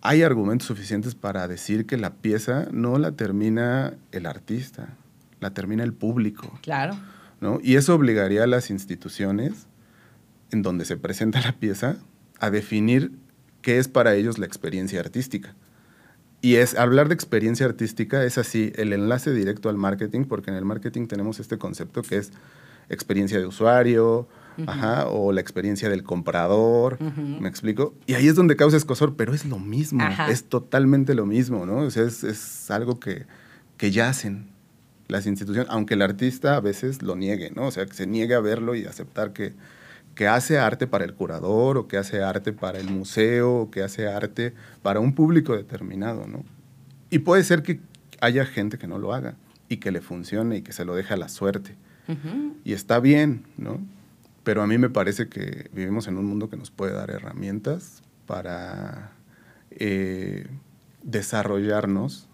hay 0.04 0.22
argumentos 0.22 0.68
suficientes 0.68 1.14
para 1.14 1.48
decir 1.48 1.86
que 1.86 1.96
la 1.96 2.12
pieza 2.12 2.68
no 2.70 2.98
la 2.98 3.12
termina 3.12 3.94
el 4.12 4.26
artista, 4.26 4.90
la 5.40 5.54
termina 5.54 5.82
el 5.82 5.94
público. 5.94 6.58
Claro. 6.60 6.94
¿no? 7.40 7.58
Y 7.62 7.76
eso 7.76 7.94
obligaría 7.94 8.44
a 8.44 8.46
las 8.46 8.68
instituciones 8.68 9.66
en 10.50 10.60
donde 10.60 10.84
se 10.84 10.98
presenta 10.98 11.40
la 11.40 11.52
pieza 11.52 11.96
a 12.38 12.50
definir 12.50 13.12
qué 13.62 13.78
es 13.78 13.88
para 13.88 14.14
ellos 14.14 14.36
la 14.36 14.44
experiencia 14.44 15.00
artística. 15.00 15.54
Y 16.42 16.56
es 16.56 16.76
hablar 16.76 17.08
de 17.08 17.14
experiencia 17.14 17.64
artística 17.64 18.22
es 18.24 18.36
así, 18.36 18.74
el 18.76 18.92
enlace 18.92 19.32
directo 19.32 19.70
al 19.70 19.78
marketing, 19.78 20.26
porque 20.26 20.50
en 20.50 20.56
el 20.56 20.66
marketing 20.66 21.06
tenemos 21.06 21.40
este 21.40 21.56
concepto 21.56 22.02
que 22.02 22.18
es 22.18 22.30
experiencia 22.90 23.38
de 23.38 23.46
usuario, 23.46 24.28
Ajá, 24.66 25.06
o 25.08 25.32
la 25.32 25.40
experiencia 25.40 25.88
del 25.88 26.02
comprador, 26.02 26.98
¿me 27.00 27.48
explico? 27.48 27.94
Y 28.06 28.14
ahí 28.14 28.28
es 28.28 28.36
donde 28.36 28.56
causa 28.56 28.76
escosor, 28.76 29.16
pero 29.16 29.34
es 29.34 29.44
lo 29.44 29.58
mismo, 29.58 30.04
es 30.28 30.44
totalmente 30.44 31.14
lo 31.14 31.26
mismo, 31.26 31.66
¿no? 31.66 31.78
O 31.78 31.90
sea, 31.90 32.04
es, 32.04 32.70
algo 32.70 33.00
que, 33.00 33.26
que 33.76 33.90
ya 33.90 34.08
hacen 34.08 34.48
las 35.08 35.26
instituciones, 35.26 35.70
aunque 35.70 35.94
el 35.94 36.02
artista 36.02 36.56
a 36.56 36.60
veces 36.60 37.02
lo 37.02 37.16
niegue, 37.16 37.50
¿no? 37.54 37.66
O 37.66 37.70
sea, 37.70 37.86
que 37.86 37.94
se 37.94 38.06
niegue 38.06 38.34
a 38.34 38.40
verlo 38.40 38.74
y 38.74 38.86
aceptar 38.86 39.32
que, 39.32 39.54
que 40.14 40.28
hace 40.28 40.58
arte 40.58 40.86
para 40.86 41.04
el 41.04 41.14
curador, 41.14 41.76
o 41.76 41.88
que 41.88 41.96
hace 41.96 42.22
arte 42.22 42.52
para 42.52 42.78
el 42.78 42.88
museo, 42.88 43.54
o 43.54 43.70
que 43.70 43.82
hace 43.82 44.08
arte 44.08 44.54
para 44.82 45.00
un 45.00 45.14
público 45.14 45.56
determinado, 45.56 46.26
¿no? 46.26 46.44
Y 47.10 47.20
puede 47.20 47.44
ser 47.44 47.62
que 47.62 47.80
haya 48.20 48.46
gente 48.46 48.78
que 48.78 48.86
no 48.86 48.98
lo 48.98 49.12
haga 49.12 49.36
y 49.68 49.78
que 49.78 49.90
le 49.90 50.00
funcione 50.00 50.56
y 50.56 50.62
que 50.62 50.72
se 50.72 50.84
lo 50.84 50.94
deje 50.94 51.14
a 51.14 51.16
la 51.16 51.28
suerte. 51.28 51.76
Y 52.64 52.74
está 52.74 53.00
bien, 53.00 53.44
¿no? 53.56 53.80
Pero 54.44 54.62
a 54.62 54.66
mí 54.66 54.78
me 54.78 54.90
parece 54.90 55.28
que 55.28 55.70
vivimos 55.72 56.06
en 56.06 56.18
un 56.18 56.26
mundo 56.26 56.48
que 56.48 56.56
nos 56.56 56.70
puede 56.70 56.92
dar 56.92 57.10
herramientas 57.10 58.02
para 58.26 59.12
eh, 59.70 60.46
desarrollarnos 61.02 62.28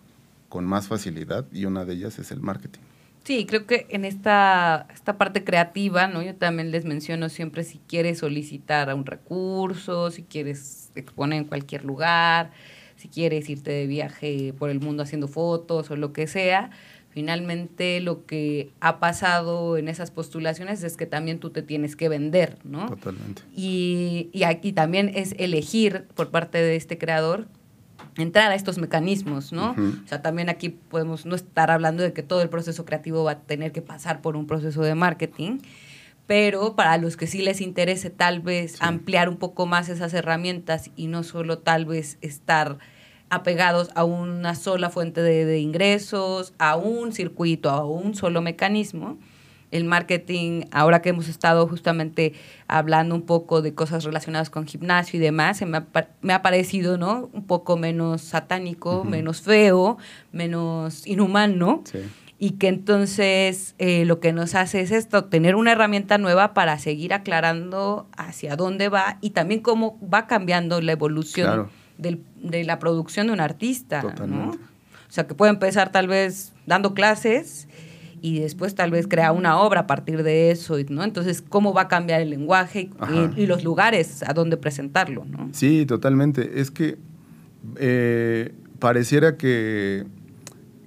con 0.49 0.67
más 0.67 0.89
facilidad 0.89 1.47
y 1.53 1.65
una 1.65 1.85
de 1.85 1.95
ellas 1.95 2.19
es 2.19 2.33
el 2.33 2.41
marketing. 2.41 2.81
Sí, 3.25 3.47
creo 3.47 3.67
que 3.67 3.87
en 3.91 4.05
esta, 4.05 4.87
esta 4.93 5.19
parte 5.19 5.45
creativa, 5.45 6.09
¿no? 6.09 6.23
Yo 6.23 6.35
también 6.35 6.71
les 6.71 6.85
menciono 6.85 7.29
siempre 7.29 7.65
si 7.65 7.79
quieres 7.87 8.19
solicitar 8.19 8.93
un 8.95 9.07
recurso, 9.07 10.11
si 10.11 10.23
quieres 10.23 10.91
exponer 10.95 11.39
en 11.39 11.45
cualquier 11.45 11.85
lugar, 11.85 12.51
si 12.97 13.09
quieres 13.09 13.49
irte 13.49 13.71
de 13.71 13.87
viaje 13.87 14.55
por 14.59 14.71
el 14.71 14.81
mundo 14.81 15.03
haciendo 15.03 15.29
fotos 15.29 15.91
o 15.91 15.97
lo 15.97 16.13
que 16.13 16.27
sea, 16.27 16.71
Finalmente 17.11 18.01
lo 18.01 18.25
que 18.25 18.71
ha 18.81 19.01
pasado 19.01 19.77
en 19.77 19.89
esas 19.89 20.13
postulaciones 20.13 20.85
es 20.85 20.97
que 20.97 21.07
también 21.07 21.41
tú 21.41 21.51
te 21.51 21.63
tienes 21.63 21.97
que 21.97 22.09
vender, 22.09 22.59
¿no? 22.63 22.89
Totalmente. 22.89 23.43
Y, 23.55 24.31
y 24.33 24.45
aquí 24.45 24.73
también 24.73 25.11
es 25.15 25.35
elegir 25.39 26.07
por 26.15 26.31
parte 26.31 26.59
de 26.59 26.77
este 26.77 26.99
creador 26.99 27.49
entrar 28.17 28.51
a 28.51 28.55
estos 28.55 28.79
mecanismos, 28.79 29.53
¿no? 29.53 29.73
O 29.73 30.09
sea, 30.09 30.23
también 30.23 30.49
aquí 30.49 30.69
podemos 30.69 31.27
no 31.27 31.35
estar 31.35 31.71
hablando 31.71 32.03
de 32.03 32.13
que 32.13 32.23
todo 32.23 32.43
el 32.43 32.49
proceso 32.49 32.85
creativo 32.85 33.25
va 33.25 33.33
a 33.33 33.39
tener 33.41 33.73
que 33.73 33.83
pasar 33.83 34.21
por 34.21 34.37
un 34.37 34.47
proceso 34.47 34.83
de 34.83 34.95
marketing, 34.95 35.59
pero 36.27 36.77
para 36.77 36.97
los 36.97 37.17
que 37.17 37.27
sí 37.27 37.43
les 37.43 37.61
interese 37.61 38.11
tal 38.11 38.41
vez 38.41 38.81
ampliar 38.81 39.29
un 39.29 39.37
poco 39.37 39.67
más 39.67 39.89
esas 39.89 40.15
herramientas 40.15 40.91
y 40.97 41.07
no 41.07 41.23
solo 41.23 41.59
tal 41.59 41.87
vez 41.87 42.19
estar 42.21 42.79
apegados 43.31 43.91
a 43.95 44.05
una 44.05 44.55
sola 44.55 44.91
fuente 44.91 45.23
de, 45.23 45.45
de 45.45 45.61
ingresos, 45.61 46.53
a 46.59 46.77
un 46.77 47.13
circuito, 47.13 47.71
a 47.71 47.85
un 47.85 48.15
solo 48.15 48.43
mecanismo, 48.43 49.19
el 49.71 49.85
marketing, 49.85 50.63
ahora 50.73 51.01
que 51.01 51.11
hemos 51.11 51.29
estado 51.29 51.67
justamente 51.67 52.35
hablando 52.67 53.15
un 53.15 53.23
poco 53.23 53.63
de 53.63 53.75
cosas 53.75 54.05
relacionadas 54.05 54.51
con 54.51 54.67
gimnasio 54.67 55.19
y 55.19 55.23
demás, 55.23 55.63
me 55.63 55.79
ha, 55.79 55.87
me 56.23 56.33
ha 56.33 56.43
parecido, 56.43 56.99
¿no? 56.99 57.31
Un 57.33 57.47
poco 57.47 57.77
menos 57.77 58.21
satánico, 58.21 59.05
menos 59.05 59.43
feo, 59.43 59.99
menos 60.33 61.07
inhumano. 61.07 61.83
Y 62.43 62.53
que 62.53 62.69
entonces 62.69 63.75
eh, 63.79 64.07
lo 64.07 64.19
que 64.19 64.33
nos 64.33 64.55
hace 64.55 64.81
es 64.81 64.91
esto, 64.93 65.25
tener 65.27 65.57
una 65.57 65.73
herramienta 65.73 66.17
nueva 66.17 66.55
para 66.55 66.79
seguir 66.79 67.13
aclarando 67.13 68.09
hacia 68.17 68.57
dónde 68.57 68.89
va 68.89 69.19
y 69.21 69.31
también 69.31 69.61
cómo 69.61 69.99
va 70.03 70.27
cambiando 70.27 70.81
la 70.81 70.93
evolución 70.93 71.69
de 72.01 72.65
la 72.65 72.79
producción 72.79 73.29
de 73.29 73.33
un 73.33 73.41
artista. 73.41 74.03
¿no? 74.27 74.51
O 74.51 75.13
sea, 75.13 75.27
que 75.27 75.35
puede 75.35 75.51
empezar 75.51 75.93
tal 75.93 76.07
vez 76.07 76.53
dando 76.67 76.95
clases 76.95 77.69
y 78.23 78.41
después 78.41 78.75
tal 78.75 78.91
vez 78.91 79.07
crea 79.09 79.33
una 79.33 79.59
obra 79.59 79.81
a 79.81 79.87
partir 79.87 80.23
de 80.23 80.51
eso, 80.51 80.77
¿no? 80.89 81.05
Entonces, 81.05 81.43
¿cómo 81.43 81.73
va 81.73 81.83
a 81.83 81.89
cambiar 81.89 82.21
el 82.21 82.31
lenguaje 82.31 82.91
y, 83.37 83.47
los 83.47 83.65
lugares 83.65 84.23
a 84.23 84.35
donde 84.35 84.57
presentarlo, 84.57 85.25
¿no? 85.25 85.49
Sí, 85.53 85.87
totalmente. 85.87 86.61
Es 86.61 86.71
que 86.71 86.99
eh, 87.77 88.53
pareciera 88.79 89.37
que, 89.37 90.07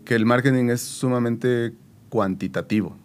que 0.05 0.15
el 0.15 0.25
marketing 0.25 0.69
es 0.69 0.81
sumamente 0.81 1.73
cuantitativo. 2.09 2.95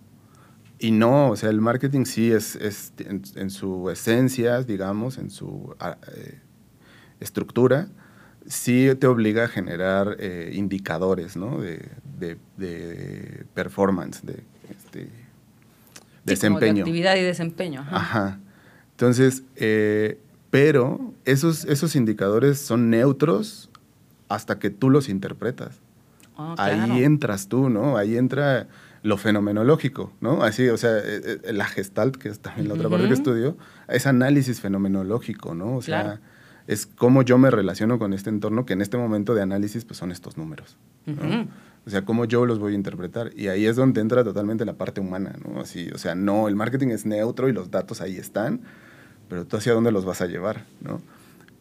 Y 0.79 0.93
no, 0.93 1.31
o 1.31 1.37
sea, 1.37 1.51
el 1.51 1.61
marketing 1.61 2.05
sí 2.05 2.31
es, 2.31 2.55
es 2.55 2.93
en, 2.99 3.51
su 3.51 3.91
esencia, 3.91 4.63
digamos, 4.63 5.19
en 5.19 5.31
su 5.31 5.75
ah, 5.81 5.97
eh, 6.15 6.39
estructura, 7.21 7.89
sí 8.47 8.89
te 8.99 9.07
obliga 9.07 9.45
a 9.45 9.49
generar 9.49 10.17
eh, 10.19 10.53
indicadores 10.55 11.37
¿no? 11.37 11.61
de, 11.61 11.89
de, 12.57 13.45
performance, 13.55 14.23
de 14.25 14.43
este, 14.71 15.09
desempeño. 16.25 16.75
de 16.75 16.81
actividad 16.81 17.17
y 17.17 17.23
desempeño. 17.23 17.87
Ajá. 17.91 18.39
Entonces, 18.93 19.43
eh, 19.57 20.19
pero 20.51 21.13
esos, 21.25 21.65
esos 21.67 21.95
indicadores 21.95 22.59
son 22.59 22.91
neutros 22.91 23.71
hasta 24.29 24.59
que 24.59 24.71
tú 24.71 24.91
los 24.91 25.09
interpretas. 25.09 25.81
Ah, 26.37 26.55
Ahí 26.57 27.05
entras 27.05 27.49
tú, 27.49 27.69
¿no? 27.69 27.97
Ahí 27.97 28.17
entra 28.17 28.69
lo 29.03 29.17
fenomenológico, 29.17 30.13
¿no? 30.21 30.43
Así, 30.43 30.69
o 30.69 30.77
sea, 30.77 30.99
eh, 31.03 31.41
la 31.53 31.67
gestalt, 31.67 32.17
que 32.17 32.29
es 32.29 32.41
también 32.41 32.69
la 32.69 32.75
otra 32.75 32.89
parte 32.89 33.09
que 33.09 33.15
estudio, 33.15 33.57
es 33.89 34.07
análisis 34.07 34.61
fenomenológico, 34.61 35.55
¿no? 35.55 35.77
O 35.77 35.83
sea, 35.83 36.21
es 36.69 36.87
cómo 36.87 37.23
yo 37.23 37.39
me 37.39 37.51
relaciono 37.51 37.99
con 37.99 38.13
este 38.13 38.29
entorno, 38.29 38.67
que 38.67 38.75
en 38.75 38.83
este 38.83 38.99
momento 38.99 39.35
de 39.35 39.41
análisis 39.41 39.87
pues 39.87 39.99
son 39.99 40.13
estos 40.13 40.37
números. 40.37 40.77
O 41.87 41.91
sea, 41.91 42.05
cómo 42.05 42.27
yo 42.27 42.45
los 42.45 42.59
voy 42.59 42.75
a 42.75 42.77
interpretar. 42.77 43.31
Y 43.35 43.49
ahí 43.49 43.65
es 43.65 43.75
donde 43.75 44.03
entra 44.03 44.23
totalmente 44.23 44.67
la 44.67 44.75
parte 44.75 45.01
humana, 45.01 45.35
¿no? 45.43 45.63
Así, 45.63 45.89
o 45.95 45.99
sea, 45.99 46.15
no, 46.15 46.47
el 46.47 46.55
marketing 46.55 46.89
es 46.89 47.07
neutro 47.07 47.49
y 47.49 47.53
los 47.53 47.71
datos 47.71 48.03
ahí 48.03 48.19
están, 48.19 48.61
pero 49.31 49.47
tú 49.47 49.57
hacia 49.57 49.73
dónde 49.73 49.91
los 49.91 50.05
vas 50.05 50.21
a 50.21 50.27
llevar, 50.27 50.67
¿no? 50.83 51.01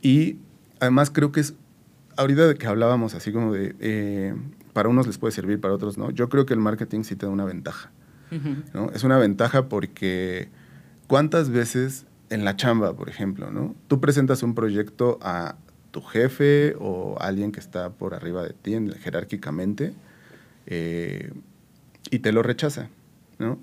Y 0.01 0.39
además 0.81 1.09
creo 1.09 1.31
que 1.31 1.39
es, 1.39 1.53
ahorita 2.17 2.55
que 2.55 2.67
hablábamos 2.67 3.15
así 3.15 3.31
como 3.31 3.53
de, 3.53 3.75
eh, 3.79 4.35
para 4.73 4.89
unos 4.89 5.07
les 5.07 5.17
puede 5.17 5.31
servir, 5.31 5.61
para 5.61 5.73
otros 5.73 5.97
no, 5.97 6.11
yo 6.11 6.27
creo 6.27 6.45
que 6.45 6.53
el 6.53 6.59
marketing 6.59 7.03
sí 7.03 7.15
te 7.15 7.25
da 7.25 7.31
una 7.31 7.45
ventaja, 7.45 7.91
¿no? 8.73 8.91
Es 8.93 9.05
una 9.05 9.17
ventaja 9.17 9.69
porque 9.69 10.49
¿cuántas 11.07 11.49
veces 11.49 12.05
en 12.29 12.46
la 12.46 12.55
chamba, 12.55 12.93
por 12.93 13.10
ejemplo, 13.10 13.51
¿no? 13.51 13.75
Tú 13.88 14.00
presentas 14.00 14.43
un 14.43 14.55
proyecto 14.55 15.17
a 15.22 15.55
tu 15.91 16.01
jefe 16.01 16.75
o 16.79 17.17
alguien 17.19 17.51
que 17.51 17.60
está 17.60 17.89
por 17.89 18.13
arriba 18.13 18.43
de 18.43 18.53
ti 18.53 18.75
jerárquicamente 19.00 19.93
eh, 20.65 21.31
y 22.12 22.19
te 22.19 22.31
lo 22.31 22.43
rechaza, 22.43 22.89
¿no? 23.39 23.57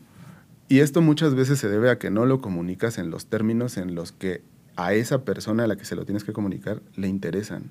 Y 0.69 0.81
esto 0.81 1.03
muchas 1.03 1.35
veces 1.35 1.59
se 1.59 1.69
debe 1.69 1.91
a 1.91 1.99
que 1.99 2.11
no 2.11 2.25
lo 2.25 2.41
comunicas 2.41 2.99
en 2.99 3.11
los 3.11 3.27
términos 3.27 3.77
en 3.77 3.95
los 3.95 4.13
que 4.13 4.43
a 4.77 4.95
esa 4.95 5.25
persona 5.25 5.65
a 5.65 5.67
la 5.67 5.77
que 5.77 5.85
se 5.85 5.95
lo 5.95 6.05
tienes 6.05 6.25
que 6.25 6.33
comunicar 6.33 6.83
le 6.97 7.09
interesan. 7.09 7.71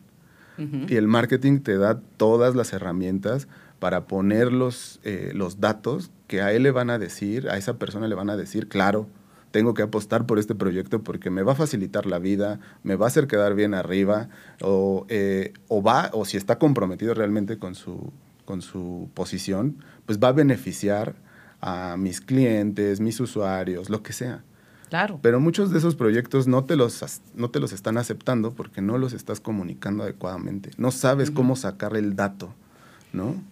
Y 0.88 0.98
el 0.98 1.08
marketing 1.08 1.62
te 1.62 1.78
da 1.78 2.00
todas 2.18 2.54
las 2.54 2.74
herramientas 2.74 3.48
para 3.80 4.06
poner 4.06 4.54
los, 4.54 5.00
eh, 5.04 5.32
los 5.34 5.60
datos 5.60 6.12
que 6.28 6.44
a 6.44 6.52
él 6.52 6.62
le 6.62 6.70
van 6.70 6.92
a 6.92 7.00
decir, 7.00 7.50
a 7.50 7.58
esa 7.58 7.80
persona 7.80 8.08
le 8.08 8.14
van 8.14 8.30
a 8.30 8.38
decir, 8.38 8.68
claro, 8.68 9.08
tengo 9.54 9.76
que 9.76 9.84
apostar 9.84 10.26
por 10.26 10.40
este 10.40 10.56
proyecto 10.56 11.04
porque 11.04 11.30
me 11.30 11.44
va 11.44 11.52
a 11.52 11.56
facilitar 11.56 12.08
la 12.08 12.18
vida, 12.18 12.60
me 12.82 12.96
va 12.96 13.06
a 13.06 13.08
hacer 13.10 13.28
quedar 13.28 13.54
bien 13.54 13.76
arriba, 13.76 14.30
o, 14.62 15.06
eh, 15.10 15.54
o 15.68 15.84
va, 15.84 16.10
o 16.12 16.26
si 16.26 16.38
está 16.38 16.58
comprometido 16.58 17.14
realmente 17.14 17.60
con 17.60 17.76
su, 17.76 18.12
con 18.46 18.64
su 18.64 19.12
posición, 19.14 19.78
pues 20.08 20.18
va 20.18 20.30
a 20.30 20.32
beneficiar 20.32 21.14
a 21.62 21.98
mis 21.98 22.20
clientes, 22.20 23.00
mis 23.00 23.20
usuarios, 23.20 23.92
lo 23.92 24.02
que 24.02 24.12
sea. 24.12 24.44
Claro. 24.90 25.20
Pero 25.22 25.40
muchos 25.40 25.70
de 25.70 25.78
esos 25.78 25.96
proyectos 25.96 26.48
no 26.48 26.64
te 26.64 26.76
los, 26.76 27.22
no 27.36 27.52
te 27.52 27.60
los 27.60 27.74
están 27.74 27.98
aceptando 27.98 28.54
porque 28.54 28.82
no 28.82 28.98
los 28.98 29.14
estás 29.14 29.40
comunicando 29.40 30.02
adecuadamente. 30.02 30.72
No 30.78 30.90
sabes 30.90 31.30
cómo 31.30 31.56
sacar 31.56 31.96
el 31.96 32.16
dato 32.16 32.56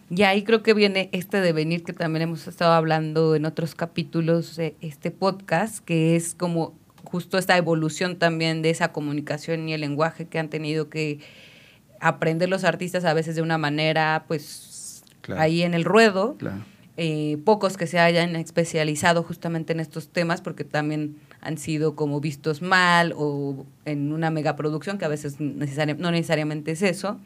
y 0.10 0.24
ahí 0.24 0.44
creo 0.44 0.64
que 0.64 0.74
viene 0.74 1.10
este 1.12 1.40
devenir 1.40 1.84
que 1.84 1.94
también 1.94 2.24
hemos 2.24 2.48
estado 2.48 2.74
hablando 2.74 3.36
en 3.36 3.46
otros 3.46 3.76
capítulos 3.76 4.56
de 4.56 4.76
este 4.82 5.12
podcast, 5.12 5.84
que 5.84 6.16
es 6.16 6.36
como 6.36 6.74
justo 7.04 7.38
esta 7.38 7.58
evolución 7.58 8.18
también 8.18 8.62
de 8.62 8.72
esa 8.72 8.92
comunicación 8.92 9.70
y 9.70 9.74
el 9.74 9.82
lenguaje 9.82 10.26
que 10.26 10.40
han 10.40 10.50
tenido 10.50 10.90
que 10.90 11.20
aprender 12.00 12.50
los 12.50 12.64
artistas 12.64 13.06
a 13.06 13.14
veces 13.14 13.36
de 13.36 13.42
una 13.42 13.58
manera, 13.58 14.26
pues, 14.28 15.04
ahí 15.38 15.62
en 15.62 15.74
el 15.74 15.84
ruedo. 15.84 16.38
Eh, 16.98 17.38
pocos 17.46 17.78
que 17.78 17.88
se 17.88 18.00
hayan 18.00 18.36
especializado 18.36 19.24
justamente 19.24 19.72
en 19.72 19.80
estos 19.80 20.10
temas 20.10 20.42
porque 20.42 20.66
también 20.66 21.16
han 21.40 21.58
sido 21.58 21.96
como 21.96 22.20
vistos 22.20 22.62
mal 22.62 23.14
o 23.16 23.66
en 23.86 24.12
una 24.12 24.30
megaproducción 24.30 24.98
que 24.98 25.06
a 25.06 25.08
veces 25.08 25.40
no 25.40 26.12
necesariamente 26.12 26.72
es 26.72 26.82
eso 26.82 27.18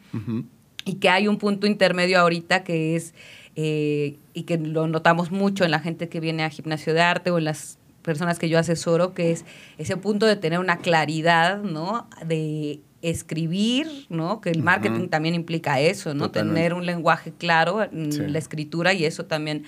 y 0.86 0.94
que 0.94 1.10
hay 1.10 1.28
un 1.28 1.36
punto 1.36 1.66
intermedio 1.66 2.18
ahorita 2.20 2.64
que 2.64 2.96
es, 2.96 3.12
eh, 3.56 4.16
y 4.32 4.44
que 4.44 4.56
lo 4.56 4.86
notamos 4.86 5.30
mucho 5.30 5.64
en 5.64 5.72
la 5.72 5.80
gente 5.80 6.08
que 6.08 6.20
viene 6.20 6.44
a 6.44 6.48
gimnasio 6.48 6.94
de 6.94 7.02
arte 7.02 7.30
o 7.30 7.38
en 7.38 7.44
las 7.44 7.78
personas 8.02 8.38
que 8.38 8.48
yo 8.48 8.58
asesoro, 8.58 9.12
que 9.12 9.32
es 9.32 9.44
ese 9.76 9.96
punto 9.96 10.26
de 10.26 10.36
tener 10.36 10.60
una 10.60 10.78
claridad, 10.78 11.60
¿no? 11.60 12.08
De 12.24 12.78
escribir, 13.02 13.88
¿no? 14.08 14.40
Que 14.40 14.50
el 14.50 14.62
marketing 14.62 15.08
también 15.08 15.34
implica 15.34 15.80
eso, 15.80 16.14
¿no? 16.14 16.30
Tener 16.30 16.72
un 16.72 16.86
lenguaje 16.86 17.32
claro 17.36 17.82
en 17.82 18.32
la 18.32 18.38
escritura 18.38 18.94
y 18.94 19.04
eso 19.04 19.26
también 19.26 19.64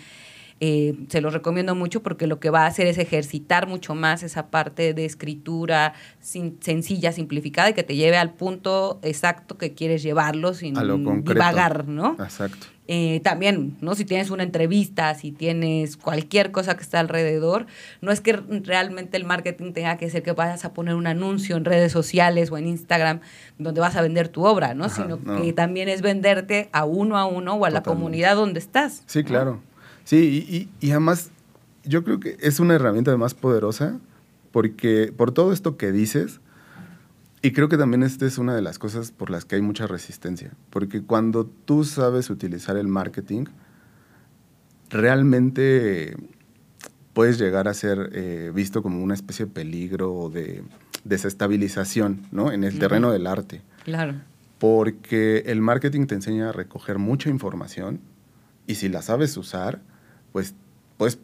eh, 0.61 0.95
se 1.09 1.21
los 1.21 1.33
recomiendo 1.33 1.75
mucho 1.75 2.03
porque 2.03 2.27
lo 2.27 2.41
que 2.41 2.51
va 2.51 2.63
a 2.63 2.67
hacer 2.67 2.87
es 2.87 2.99
ejercitar 2.99 3.69
mucho 3.69 3.95
más 3.95 4.23
esa 4.23 4.49
parte 4.49 4.93
de 4.93 5.05
escritura 5.05 5.95
sencilla, 6.21 7.13
simplificada 7.13 7.71
y 7.71 7.75
que 7.75 7.85
te 7.85 7.95
lleve 7.95 8.17
al 8.17 8.35
punto 8.35 8.99
exacto 9.03 9.57
que 9.57 9.75
quieres 9.75 10.03
llevarlo 10.03 10.55
sin 10.55 10.75
divagar, 11.23 11.87
¿no? 11.87 12.17
Exacto. 12.19 12.67
Eh, 12.91 13.21
también, 13.23 13.77
¿no? 13.83 13.95
Si 13.95 14.07
tienes 14.07 14.31
una 14.31 14.43
entrevista, 14.43 15.15
si 15.15 15.31
tienes 15.31 15.99
cualquier 15.99 16.51
cosa 16.53 16.75
que 16.75 16.83
está 16.83 17.01
alrededor, 17.01 17.67
no 18.01 18.11
es 18.11 18.23
que 18.23 18.33
realmente 18.33 19.19
el 19.19 19.27
marketing 19.27 19.75
tenga 19.75 19.99
que 19.99 20.09
ser 20.09 20.23
que 20.23 20.33
vayas 20.33 20.65
a 20.65 20.73
poner 20.73 20.95
un 20.95 21.07
anuncio 21.07 21.59
en 21.59 21.67
redes 21.67 21.93
sociales 21.93 22.51
o 22.51 22.57
en 22.57 22.67
Instagram 22.67 23.21
donde 23.59 23.83
vas 23.83 23.95
a 23.97 24.01
vender 24.01 24.29
tu 24.29 24.47
obra, 24.47 24.73
¿no? 24.73 24.89
Sino 24.89 25.21
que 25.23 25.53
también 25.53 25.91
es 25.91 26.01
venderte 26.01 26.71
a 26.73 26.87
uno 26.87 27.19
a 27.19 27.27
uno 27.27 27.57
o 27.57 27.67
a 27.67 27.71
la 27.71 27.83
comunidad 27.83 28.37
donde 28.37 28.59
estás. 28.59 29.03
Sí, 29.05 29.23
claro. 29.23 29.61
Sí, 30.09 30.71
y, 30.81 30.91
además 30.91 31.29
yo 31.85 32.03
creo 32.03 32.19
que 32.19 32.39
es 32.41 32.61
una 32.61 32.75
herramienta 32.75 33.15
más 33.19 33.35
poderosa 33.35 34.01
porque 34.53 35.13
por 35.15 35.33
todo 35.33 35.53
esto 35.53 35.77
que 35.77 35.93
dices, 35.93 36.41
y 37.43 37.53
creo 37.53 37.69
que 37.69 37.77
también 37.77 38.03
esta 38.03 38.25
es 38.25 38.39
una 38.39 38.57
de 38.57 38.63
las 38.63 38.79
cosas 38.79 39.13
por 39.13 39.29
las 39.29 39.45
que 39.45 39.57
hay 39.57 39.61
mucha 39.61 39.87
resistencia, 39.87 40.53
porque 40.71 41.03
cuando 41.03 41.45
tú 41.45 41.85
sabes 41.85 42.31
utilizar 42.31 42.79
el 42.79 42.89
marketing, 42.89 43.45
realmente 44.89 46.17
puedes 47.13 47.39
llegar 47.39 47.69
a 47.69 47.75
ser 47.75 48.09
eh, 48.15 48.51
visto 48.55 48.83
como 48.83 49.03
una 49.03 49.13
especie 49.13 49.45
de 49.45 49.53
peligro 49.53 50.15
o 50.15 50.31
de 50.31 50.65
desestabilización 51.05 52.23
¿no? 52.33 52.51
en 52.51 52.65
el 52.65 52.79
terreno 52.79 53.13
del 53.13 53.27
arte. 53.27 53.61
Claro. 53.85 54.15
Porque 54.59 55.43
el 55.45 55.61
marketing 55.61 56.07
te 56.07 56.15
enseña 56.15 56.49
a 56.49 56.53
recoger 56.53 56.97
mucha 56.97 57.29
información 57.29 58.01
y 58.67 58.77
si 58.77 58.89
la 58.89 59.03
sabes 59.03 59.37
usar, 59.37 59.83
pues 60.39 60.55
puedes 60.97 61.19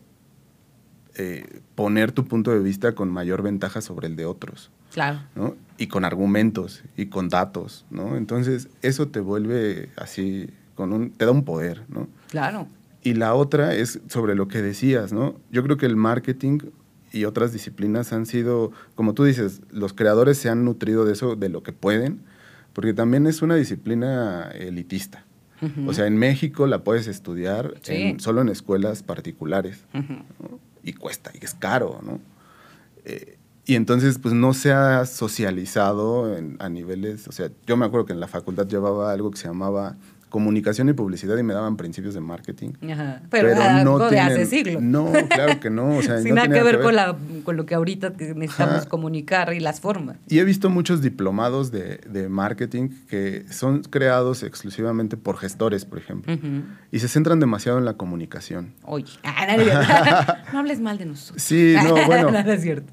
eh, 1.14 1.60
poner 1.76 2.10
tu 2.10 2.24
punto 2.24 2.50
de 2.50 2.58
vista 2.58 2.96
con 2.96 3.12
mayor 3.12 3.42
ventaja 3.42 3.80
sobre 3.80 4.08
el 4.08 4.16
de 4.16 4.26
otros. 4.26 4.72
Claro. 4.92 5.20
¿no? 5.36 5.54
Y 5.78 5.86
con 5.86 6.04
argumentos 6.04 6.82
y 6.96 7.06
con 7.06 7.28
datos, 7.28 7.86
¿no? 7.90 8.16
Entonces, 8.16 8.68
eso 8.82 9.06
te 9.06 9.20
vuelve 9.20 9.90
así, 9.96 10.50
con 10.74 10.92
un, 10.92 11.10
te 11.10 11.26
da 11.26 11.30
un 11.30 11.44
poder, 11.44 11.84
¿no? 11.88 12.08
Claro. 12.28 12.66
Y 13.04 13.14
la 13.14 13.34
otra 13.34 13.72
es 13.76 14.00
sobre 14.08 14.34
lo 14.34 14.48
que 14.48 14.62
decías, 14.62 15.12
¿no? 15.12 15.36
Yo 15.52 15.62
creo 15.62 15.76
que 15.76 15.86
el 15.86 15.94
marketing 15.94 16.58
y 17.12 17.24
otras 17.24 17.52
disciplinas 17.52 18.12
han 18.12 18.26
sido, 18.26 18.72
como 18.96 19.14
tú 19.14 19.22
dices, 19.22 19.62
los 19.70 19.92
creadores 19.92 20.38
se 20.38 20.48
han 20.48 20.64
nutrido 20.64 21.04
de 21.04 21.12
eso, 21.12 21.36
de 21.36 21.50
lo 21.50 21.62
que 21.62 21.72
pueden, 21.72 22.22
porque 22.72 22.94
también 22.94 23.28
es 23.28 23.42
una 23.42 23.54
disciplina 23.54 24.50
elitista. 24.50 25.24
O 25.86 25.92
sea, 25.92 26.06
en 26.06 26.16
México 26.16 26.66
la 26.66 26.84
puedes 26.84 27.06
estudiar 27.06 27.74
solo 28.18 28.40
en 28.40 28.48
escuelas 28.48 29.02
particulares. 29.02 29.84
Y 30.82 30.92
cuesta, 30.92 31.30
y 31.40 31.44
es 31.44 31.54
caro, 31.54 32.00
¿no? 32.04 32.20
Eh, 33.04 33.38
y 33.66 33.76
entonces, 33.76 34.18
pues 34.18 34.34
no 34.34 34.52
se 34.52 34.72
ha 34.72 35.06
socializado 35.06 36.36
a 36.58 36.68
niveles, 36.68 37.26
o 37.28 37.32
sea, 37.32 37.50
yo 37.66 37.78
me 37.78 37.86
acuerdo 37.86 38.04
que 38.04 38.12
en 38.12 38.20
la 38.20 38.28
facultad 38.28 38.66
llevaba 38.66 39.10
algo 39.10 39.30
que 39.30 39.38
se 39.38 39.48
llamaba 39.48 39.96
comunicación 40.34 40.88
y 40.88 40.94
publicidad 40.94 41.38
y 41.38 41.44
me 41.44 41.54
daban 41.54 41.76
principios 41.76 42.12
de 42.12 42.20
marketing. 42.20 42.70
Ajá. 42.90 43.22
Pero, 43.30 43.54
no 43.84 44.00
de 44.10 44.18
hace 44.18 44.46
siglos. 44.46 44.82
No, 44.82 45.12
claro 45.28 45.60
que 45.60 45.70
no. 45.70 45.96
O 45.98 46.02
sea, 46.02 46.18
Sin 46.22 46.34
nada 46.34 46.48
que 46.48 46.60
ver, 46.60 46.80
Con, 46.80 46.96
la, 46.96 47.16
con, 47.44 47.56
lo 47.56 47.66
que 47.66 47.76
ahorita 47.76 48.10
necesitamos 48.34 48.86
comunicar 48.86 49.54
y 49.54 49.60
las 49.60 49.80
formas. 49.80 50.16
Y 50.28 50.40
he 50.40 50.44
visto 50.44 50.70
muchos 50.70 51.02
diplomados 51.02 51.70
de, 51.70 51.98
de 51.98 52.28
marketing 52.28 52.88
que 53.08 53.44
son 53.48 53.84
creados 53.84 54.42
exclusivamente 54.42 55.16
por 55.16 55.36
gestores, 55.36 55.84
por 55.84 55.98
ejemplo, 55.98 56.36
y 56.90 56.98
se 56.98 57.06
centran 57.06 57.38
demasiado 57.38 57.78
en 57.78 57.84
la 57.84 57.92
comunicación. 57.94 58.72
Oye, 58.82 59.12
no 60.52 60.58
hables 60.58 60.80
mal 60.80 60.98
de 60.98 61.06
nosotros. 61.06 61.40
Sí, 61.40 61.76
no, 61.80 61.94
bueno. 62.06 62.32
no, 62.32 62.40
es 62.40 62.60
cierto. 62.60 62.92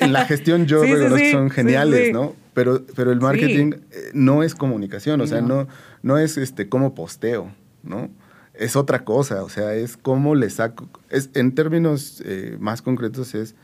En 0.00 0.12
la 0.12 0.24
gestión 0.24 0.66
yo 0.66 0.82
sí, 0.82 0.88
que 0.88 1.30
son 1.30 1.50
geniales, 1.50 2.12
¿no? 2.12 2.34
Pero, 2.54 2.84
pero 2.96 3.12
el 3.12 3.20
marketing 3.20 3.72
eh, 3.90 4.10
no 4.12 4.42
es 4.42 4.54
comunicación, 4.54 5.20
o 5.20 5.26
sea, 5.26 5.40
no, 5.40 5.68
no 6.02 6.18
es 6.18 6.36
este 6.36 6.68
cómo 6.68 6.94
posteo, 6.94 7.52
¿no? 7.82 8.10
Es 8.54 8.76
otra 8.76 9.04
cosa, 9.04 9.42
o 9.44 9.48
sea, 9.48 9.74
es 9.74 9.96
cómo 9.96 10.34
le 10.34 10.50
saco, 10.50 10.88
es, 11.08 11.30
en 11.34 11.54
términos 11.54 12.22
eh, 12.24 12.56
más 12.58 12.82
concretos 12.82 13.34
es 13.34 13.54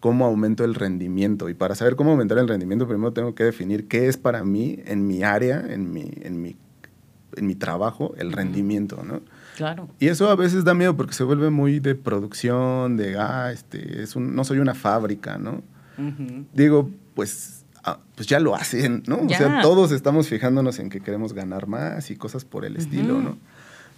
cómo 0.00 0.26
aumento 0.26 0.64
el 0.64 0.74
rendimiento. 0.74 1.48
Y 1.48 1.54
para 1.54 1.74
saber 1.74 1.96
cómo 1.96 2.12
aumentar 2.12 2.38
el 2.38 2.48
rendimiento, 2.48 2.86
primero 2.86 3.12
tengo 3.12 3.34
que 3.34 3.44
definir 3.44 3.88
qué 3.88 4.06
es 4.06 4.16
para 4.16 4.44
mí, 4.44 4.80
en 4.84 5.06
mi 5.06 5.22
área, 5.22 5.64
en 5.68 5.92
mi, 5.92 6.12
en 6.20 6.42
mi, 6.42 6.56
en 7.36 7.46
mi 7.46 7.54
trabajo, 7.54 8.14
el 8.18 8.32
rendimiento, 8.32 9.02
¿no? 9.02 9.22
Claro. 9.56 9.88
Y 9.98 10.08
eso 10.08 10.28
a 10.30 10.36
veces 10.36 10.64
da 10.64 10.74
miedo 10.74 10.96
porque 10.96 11.14
se 11.14 11.24
vuelve 11.24 11.50
muy 11.50 11.80
de 11.80 11.94
producción, 11.94 12.96
de, 12.96 13.16
ah, 13.18 13.50
este, 13.52 14.02
es 14.02 14.14
un, 14.14 14.34
no 14.34 14.44
soy 14.44 14.58
una 14.58 14.74
fábrica, 14.74 15.38
¿no? 15.38 15.62
Digo, 16.52 16.90
pues 17.14 17.55
Ah, 17.88 18.00
pues 18.16 18.26
ya 18.26 18.40
lo 18.40 18.56
hacen, 18.56 19.04
¿no? 19.06 19.20
O 19.20 19.28
sea, 19.28 19.62
todos 19.62 19.92
estamos 19.92 20.28
fijándonos 20.28 20.80
en 20.80 20.90
que 20.90 21.00
queremos 21.00 21.32
ganar 21.32 21.68
más 21.68 22.10
y 22.10 22.16
cosas 22.16 22.44
por 22.44 22.64
el 22.64 22.76
estilo, 22.76 23.20
¿no? 23.22 23.38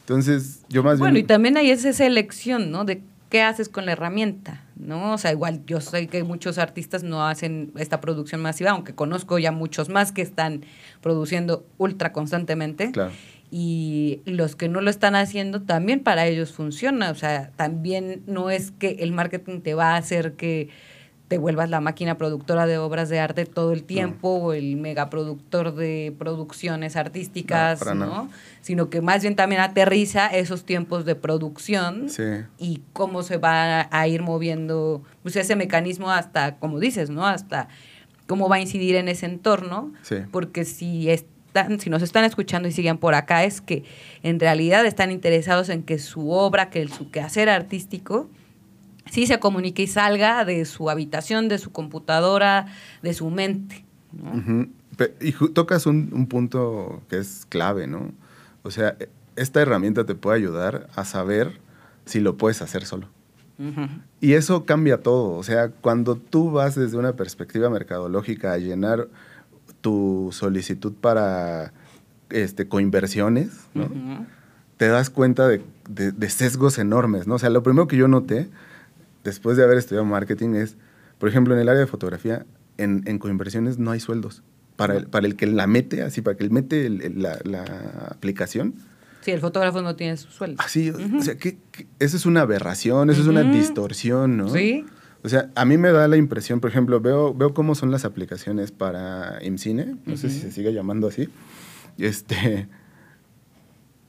Entonces, 0.01 0.61
yo 0.69 0.83
más 0.83 0.99
bien... 0.99 1.01
Bueno, 1.01 1.19
y 1.19 1.23
también 1.23 1.57
hay 1.57 1.71
esa 1.71 2.05
elección, 2.05 2.71
¿no? 2.71 2.85
De 2.85 3.03
qué 3.31 3.43
haces 3.43 3.71
con 3.71 3.87
la 3.87 3.93
herramienta, 3.93 4.63
¿no? 4.77 5.15
O 5.15 5.19
sea, 5.19 5.33
igual 5.33 5.63
yo 5.67 5.81
sé 5.81 6.07
que 6.07 6.23
muchos 6.23 6.59
artistas 6.59 7.03
no 7.03 7.27
hacen 7.27 7.73
esta 7.77 8.01
producción 8.03 8.43
masiva, 8.43 8.73
aunque 8.73 8.95
conozco 8.95 9.39
ya 9.39 9.53
muchos 9.53 9.89
más 9.89 10.13
que 10.13 10.21
están 10.21 10.67
produciendo 11.01 11.67
ultra 11.79 12.13
constantemente. 12.13 12.93
Claro. 12.93 13.13
Y 13.51 14.21
los 14.27 14.55
que 14.55 14.69
no 14.69 14.83
lo 14.83 14.91
están 14.91 15.15
haciendo, 15.15 15.63
también 15.63 16.01
para 16.01 16.27
ellos 16.27 16.53
funciona. 16.53 17.11
O 17.11 17.15
sea, 17.15 17.53
también 17.57 18.23
no 18.27 18.51
es 18.51 18.71
que 18.71 18.97
el 19.01 19.13
marketing 19.13 19.61
te 19.61 19.73
va 19.73 19.95
a 19.95 19.97
hacer 19.97 20.35
que 20.35 20.69
te 21.29 21.37
vuelvas 21.37 21.69
la 21.69 21.81
máquina 21.81 22.17
productora 22.17 22.67
de 22.67 22.79
obras 22.79 23.11
de 23.11 23.21
arte 23.21 23.45
todo 23.45 23.73
el 23.73 23.85
tiempo 23.85 24.29
o 24.29 24.53
el 24.55 24.77
megaproductor 24.77 25.75
de 25.75 26.15
producciones 26.19 26.97
artísticas, 26.97 27.85
¿no? 27.95 28.31
Sino 28.63 28.89
que 28.89 29.03
más 29.03 29.21
bien 29.23 29.37
también 29.37 29.61
aterriza 29.61 30.27
esos 30.29 30.65
tiempos 30.65 31.05
de 31.05 31.15
producción 31.15 32.07
y 32.59 32.81
cómo 32.95 33.23
se 33.23 33.37
va 33.37 33.89
a 33.91 34.09
ir 34.09 34.23
moviendo 34.23 35.03
pues 35.23 35.37
ese 35.37 35.55
mecanismo 35.55 36.11
hasta, 36.11 36.57
como 36.57 36.81
dices, 36.81 37.11
¿no? 37.11 37.27
Hasta 37.27 37.69
cómo 38.27 38.49
va 38.49 38.57
a 38.57 38.61
incidir 38.61 38.97
en 38.97 39.09
ese 39.09 39.27
entorno. 39.27 39.93
Porque 40.31 40.65
si 40.65 41.11
están, 41.11 41.79
si 41.79 41.91
nos 41.91 42.01
están 42.03 42.25
escuchando 42.25 42.69
y 42.69 42.73
siguen 42.73 42.97
por 42.97 43.15
acá, 43.15 43.45
es 43.45 43.61
que 43.61 43.85
en 44.23 44.41
realidad 44.41 44.87
están 44.87 45.11
interesados 45.11 45.69
en 45.69 45.83
que 45.83 45.99
su 45.99 46.31
obra, 46.31 46.71
que 46.71 46.89
su 46.89 47.11
quehacer 47.11 47.51
artístico 47.51 48.31
sí 49.11 49.27
se 49.27 49.39
comunique 49.39 49.83
y 49.83 49.87
salga 49.87 50.45
de 50.45 50.65
su 50.65 50.91
habitación, 50.91 51.49
de 51.49 51.59
su 51.59 51.73
computadora, 51.73 52.67
de 53.03 53.15
su 53.15 53.31
mente. 53.31 53.85
Y 55.21 55.33
tocas 55.53 55.87
un, 55.87 56.27
punto 56.27 57.03
que 57.09 57.19
es 57.19 57.47
clave, 57.49 57.87
¿no? 57.87 58.13
O 58.63 58.71
sea, 58.71 58.97
esta 59.37 59.61
herramienta 59.61 60.05
te 60.05 60.15
puede 60.15 60.39
ayudar 60.39 60.89
a 60.95 61.05
saber 61.05 61.61
si 62.05 62.21
lo 62.21 62.37
puedes 62.37 62.63
hacer 62.63 62.85
solo. 62.85 63.09
Y 64.21 64.35
eso 64.35 64.65
cambia 64.65 65.03
todo. 65.03 65.31
O 65.37 65.43
sea, 65.43 65.71
cuando 65.71 66.15
tú 66.15 66.53
vas 66.53 66.77
desde 66.77 66.97
una 66.97 67.15
perspectiva 67.15 67.69
mercadológica 67.71 68.53
a 68.53 68.59
llenar 68.59 69.09
tu 69.81 70.31
solicitud 70.33 70.93
para 70.93 71.73
este, 72.31 72.69
coinversiones, 72.69 73.51
¿no? 73.75 73.89
te 74.77 74.87
das 74.87 75.11
cuenta 75.11 75.49
de, 75.49 75.61
de, 75.89 76.31
sesgos 76.31 76.79
enormes, 76.79 77.27
¿no? 77.27 77.35
O 77.35 77.39
sea, 77.41 77.51
lo 77.51 77.65
primero 77.65 77.89
que 77.89 77.97
yo 77.97 78.07
noté 78.07 78.49
después 79.29 79.57
de 79.57 79.65
haber 79.65 79.79
estudiado 79.79 80.05
marketing 80.05 80.55
es, 80.55 80.77
por 81.19 81.29
ejemplo, 81.29 81.55
en 81.55 81.61
el 81.61 81.69
área 81.69 81.81
de 81.81 81.87
fotografía, 81.87 82.47
en, 82.77 83.03
en 83.07 83.19
coinversiones 83.19 83.79
no 83.79 83.91
hay 83.91 84.01
sueldos. 84.01 84.43
Para 84.77 84.97
el, 84.97 85.07
para 85.09 85.27
el 85.27 85.35
que 85.35 85.47
la 85.47 85.67
mete, 85.67 86.03
así, 86.03 86.23
para 86.23 86.37
que 86.37 86.45
él 86.45 86.53
mete 86.53 86.89
la, 86.89 87.39
la, 87.43 87.65
aplicación. 88.11 88.75
Sí, 89.23 89.33
el 89.33 89.41
fotógrafo 89.41 89.83
no 89.83 89.97
tiene 89.97 90.17
su 90.17 90.31
sueldo. 90.31 90.63
Así, 90.65 90.91
o 90.91 91.21
sea, 91.21 91.37
que, 91.37 91.59
eso 91.99 92.17
es 92.17 92.27
una 92.27 92.43
aberración, 92.43 93.11
eso 93.11 93.21
es 93.21 93.27
una 93.27 93.43
distorsión, 93.43 94.37
¿no? 94.37 94.49
Sí. 94.51 94.85
O 95.25 95.29
sea, 95.29 95.51
a 95.57 95.65
mí 95.65 95.77
me 95.79 95.91
da 95.91 96.07
la 96.07 96.17
impresión, 96.17 96.61
por 96.61 96.71
ejemplo, 96.71 97.01
veo, 97.01 97.35
veo 97.35 97.53
cómo 97.55 97.75
son 97.75 97.91
las 97.91 98.05
aplicaciones 98.05 98.71
para 98.71 99.39
IMCINE, 99.43 99.97
no 100.07 100.17
sé 100.17 100.31
si 100.31 100.39
se 100.39 100.53
sigue 100.53 100.73
llamando 100.73 101.09
así. 101.09 101.29
Este, 101.99 102.69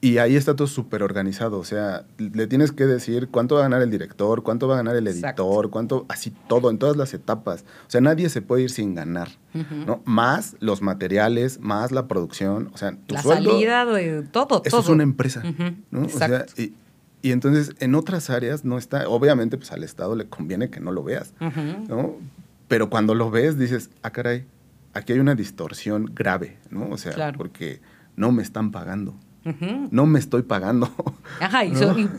y 0.02 0.18
ahí 0.20 0.38
está 0.38 0.56
todo 0.56 0.68
súper 0.68 1.04
organizado, 1.04 1.60
o 1.60 1.66
sea, 1.66 2.06
le 2.18 2.48
tienes 2.48 2.72
que 2.72 2.86
decir 2.86 3.28
cuánto 3.30 3.56
va 3.56 3.62
a 3.62 3.64
ganar 3.64 3.82
el 3.82 3.92
director, 3.92 4.44
cuánto 4.44 4.68
va 4.68 4.76
a 4.76 4.78
ganar 4.78 4.96
el 4.96 5.06
editor, 5.08 5.70
cuánto, 5.70 6.06
así 6.08 6.34
todo, 6.48 6.70
en 6.70 6.78
todas 6.78 6.96
las 6.96 7.14
etapas. 7.14 7.66
O 7.86 7.90
sea, 7.90 8.00
nadie 8.00 8.30
se 8.30 8.42
puede 8.42 8.64
ir 8.64 8.70
sin 8.70 8.96
ganar, 8.96 9.28
¿no? 9.54 10.02
Más 10.06 10.56
los 10.62 10.82
materiales, 10.82 11.60
más 11.60 11.92
la 11.92 12.08
producción, 12.08 12.72
o 12.74 12.78
sea, 12.78 12.92
tu 13.08 13.16
la 13.16 13.22
sueldo, 13.22 13.52
salida 13.52 13.86
de 13.86 14.22
todo, 14.24 14.62
Eso 14.64 14.80
es 14.80 14.88
una 14.88 15.04
empresa, 15.04 15.44
¿no? 15.92 16.06
O 16.06 16.10
sea, 16.10 16.46
y, 16.56 16.74
y, 17.22 17.32
entonces 17.34 17.76
en 17.80 17.94
otras 17.94 18.30
áreas 18.30 18.64
no 18.64 18.78
está, 18.78 19.10
obviamente 19.10 19.58
pues 19.58 19.74
al 19.74 19.84
Estado 19.84 20.16
le 20.16 20.30
conviene 20.30 20.70
que 20.70 20.80
no 20.80 20.94
lo 20.94 21.04
veas, 21.04 21.34
¿no? 21.90 22.16
Pero 22.70 22.90
cuando 22.90 23.16
lo 23.16 23.32
ves 23.32 23.60
dices, 23.60 23.90
ah, 24.02 24.12
caray, 24.12 24.46
aquí 24.94 25.12
hay 25.12 25.20
una 25.20 25.36
distorsión 25.36 26.10
grave, 26.16 26.58
¿no? 26.70 26.88
O 26.90 26.98
sea, 26.98 27.34
porque 27.34 27.82
no 28.16 28.32
me 28.32 28.44
están 28.44 28.72
pagando. 28.72 29.16
No 29.92 30.06
me 30.06 30.20
estoy 30.20 30.44
pagando. 30.44 30.90
Ajá, 31.40 31.66
y, 31.66 31.74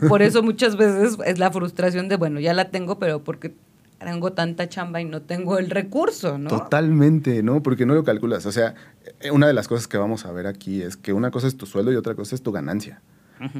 por 0.07 0.21
eso 0.21 0.43
muchas 0.43 0.77
veces 0.77 1.17
es 1.25 1.39
la 1.39 1.51
frustración 1.51 2.09
de, 2.09 2.17
bueno, 2.17 2.39
ya 2.39 2.53
la 2.53 2.69
tengo, 2.69 2.99
pero 2.99 3.23
porque 3.23 3.53
tengo 3.99 4.33
tanta 4.33 4.67
chamba 4.67 5.01
y 5.01 5.05
no 5.05 5.21
tengo 5.21 5.57
el 5.57 5.69
recurso, 5.69 6.37
¿no? 6.37 6.49
Totalmente, 6.49 7.43
¿no? 7.43 7.61
Porque 7.61 7.85
no 7.85 7.93
lo 7.93 8.03
calculas. 8.03 8.45
O 8.45 8.51
sea, 8.51 8.73
eh, 9.19 9.31
una 9.31 9.47
de 9.47 9.53
las 9.53 9.67
cosas 9.67 9.87
que 9.87 9.97
vamos 9.97 10.25
a 10.25 10.31
ver 10.31 10.47
aquí 10.47 10.81
es 10.81 10.97
que 10.97 11.13
una 11.13 11.31
cosa 11.31 11.47
es 11.47 11.55
tu 11.57 11.65
sueldo 11.65 11.91
y 11.91 11.95
otra 11.95 12.15
cosa 12.15 12.35
es 12.35 12.41
tu 12.41 12.51
ganancia. 12.51 13.01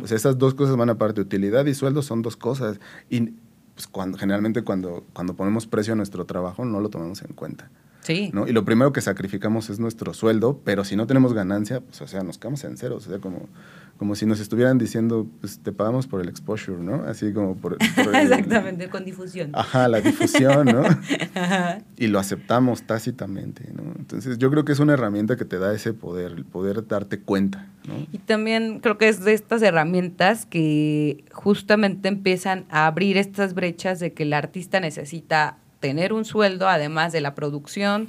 O 0.03 0.05
sea, 0.05 0.15
esas 0.15 0.37
dos 0.37 0.53
cosas 0.53 0.75
van 0.75 0.91
aparte. 0.91 1.21
Utilidad 1.21 1.65
y 1.65 1.73
sueldo 1.73 2.03
son 2.03 2.21
dos 2.21 2.37
cosas. 2.37 2.79
Y 3.09 3.33
pues, 3.73 3.87
cuando, 3.87 4.17
generalmente 4.17 4.61
cuando, 4.61 5.05
cuando 5.13 5.35
ponemos 5.35 5.65
precio 5.65 5.93
a 5.93 5.95
nuestro 5.95 6.25
trabajo 6.25 6.65
no 6.65 6.79
lo 6.79 6.89
tomamos 6.89 7.23
en 7.23 7.33
cuenta. 7.33 7.69
Sí. 8.01 8.31
¿no? 8.33 8.47
Y 8.47 8.51
lo 8.51 8.65
primero 8.65 8.91
que 8.91 9.01
sacrificamos 9.01 9.69
es 9.69 9.79
nuestro 9.79 10.13
sueldo, 10.13 10.59
pero 10.63 10.83
si 10.83 10.95
no 10.95 11.07
tenemos 11.07 11.33
ganancia, 11.33 11.81
pues, 11.81 12.01
o 12.01 12.07
sea, 12.07 12.23
nos 12.23 12.37
quedamos 12.37 12.63
en 12.63 12.77
cero. 12.77 12.95
O 12.97 12.99
sea, 12.99 13.19
como, 13.19 13.47
como 13.97 14.15
si 14.15 14.25
nos 14.25 14.39
estuvieran 14.39 14.79
diciendo, 14.79 15.27
pues 15.39 15.59
te 15.59 15.71
pagamos 15.71 16.07
por 16.07 16.21
el 16.21 16.27
exposure, 16.27 16.79
¿no? 16.79 17.03
Así 17.03 17.31
como 17.31 17.55
por... 17.55 17.77
Exactamente, 18.13 18.89
con 18.89 19.05
difusión. 19.05 19.51
Ajá, 19.53 19.87
la 19.87 20.01
difusión, 20.01 20.65
¿no? 20.65 20.83
Y 21.97 22.07
lo 22.07 22.17
aceptamos 22.17 22.81
tácitamente, 22.83 23.69
¿no? 23.73 23.83
Entonces, 23.99 24.39
yo 24.39 24.49
creo 24.49 24.65
que 24.65 24.71
es 24.71 24.79
una 24.79 24.93
herramienta 24.93 25.35
que 25.35 25.45
te 25.45 25.59
da 25.59 25.71
ese 25.73 25.93
poder, 25.93 26.31
el 26.31 26.45
poder 26.45 26.87
darte 26.87 27.19
cuenta, 27.19 27.67
¿no? 27.87 28.07
Y 28.11 28.17
también 28.17 28.79
creo 28.79 28.97
que 28.97 29.07
es 29.07 29.23
de 29.23 29.33
estas 29.33 29.61
herramientas 29.61 30.47
que 30.47 31.23
justamente 31.31 32.07
empiezan 32.07 32.65
a 32.71 32.87
abrir 32.87 33.17
estas 33.17 33.53
brechas 33.53 33.99
de 33.99 34.13
que 34.13 34.23
el 34.23 34.33
artista 34.33 34.79
necesita 34.79 35.57
tener 35.81 36.13
un 36.13 36.23
sueldo, 36.23 36.69
además 36.69 37.11
de 37.11 37.19
la 37.19 37.35
producción 37.35 38.07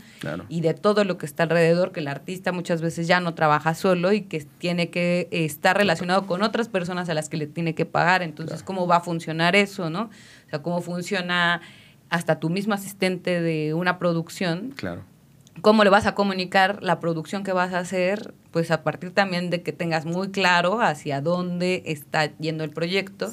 y 0.48 0.60
de 0.60 0.74
todo 0.74 1.02
lo 1.02 1.18
que 1.18 1.26
está 1.26 1.42
alrededor, 1.42 1.90
que 1.90 2.00
el 2.00 2.06
artista 2.06 2.52
muchas 2.52 2.80
veces 2.80 3.08
ya 3.08 3.18
no 3.18 3.34
trabaja 3.34 3.74
solo 3.74 4.12
y 4.12 4.20
que 4.20 4.46
tiene 4.58 4.90
que 4.90 5.26
estar 5.32 5.76
relacionado 5.76 6.26
con 6.26 6.42
otras 6.42 6.68
personas 6.68 7.08
a 7.08 7.14
las 7.14 7.28
que 7.28 7.38
le 7.38 7.48
tiene 7.48 7.74
que 7.74 7.86
pagar. 7.86 8.22
Entonces, 8.22 8.62
¿cómo 8.62 8.86
va 8.86 8.96
a 8.96 9.00
funcionar 9.00 9.56
eso, 9.56 9.90
no? 9.90 10.02
O 10.46 10.50
sea, 10.50 10.62
¿cómo 10.62 10.82
funciona 10.82 11.62
hasta 12.10 12.38
tu 12.38 12.50
mismo 12.50 12.74
asistente 12.74 13.40
de 13.40 13.74
una 13.74 13.98
producción? 13.98 14.74
Claro 14.76 15.11
cómo 15.60 15.84
le 15.84 15.90
vas 15.90 16.06
a 16.06 16.14
comunicar 16.14 16.82
la 16.82 16.98
producción 16.98 17.44
que 17.44 17.52
vas 17.52 17.72
a 17.74 17.78
hacer, 17.78 18.34
pues 18.50 18.70
a 18.70 18.82
partir 18.82 19.12
también 19.12 19.50
de 19.50 19.62
que 19.62 19.72
tengas 19.72 20.06
muy 20.06 20.30
claro 20.30 20.80
hacia 20.80 21.20
dónde 21.20 21.82
está 21.86 22.36
yendo 22.38 22.64
el 22.64 22.70
proyecto. 22.70 23.30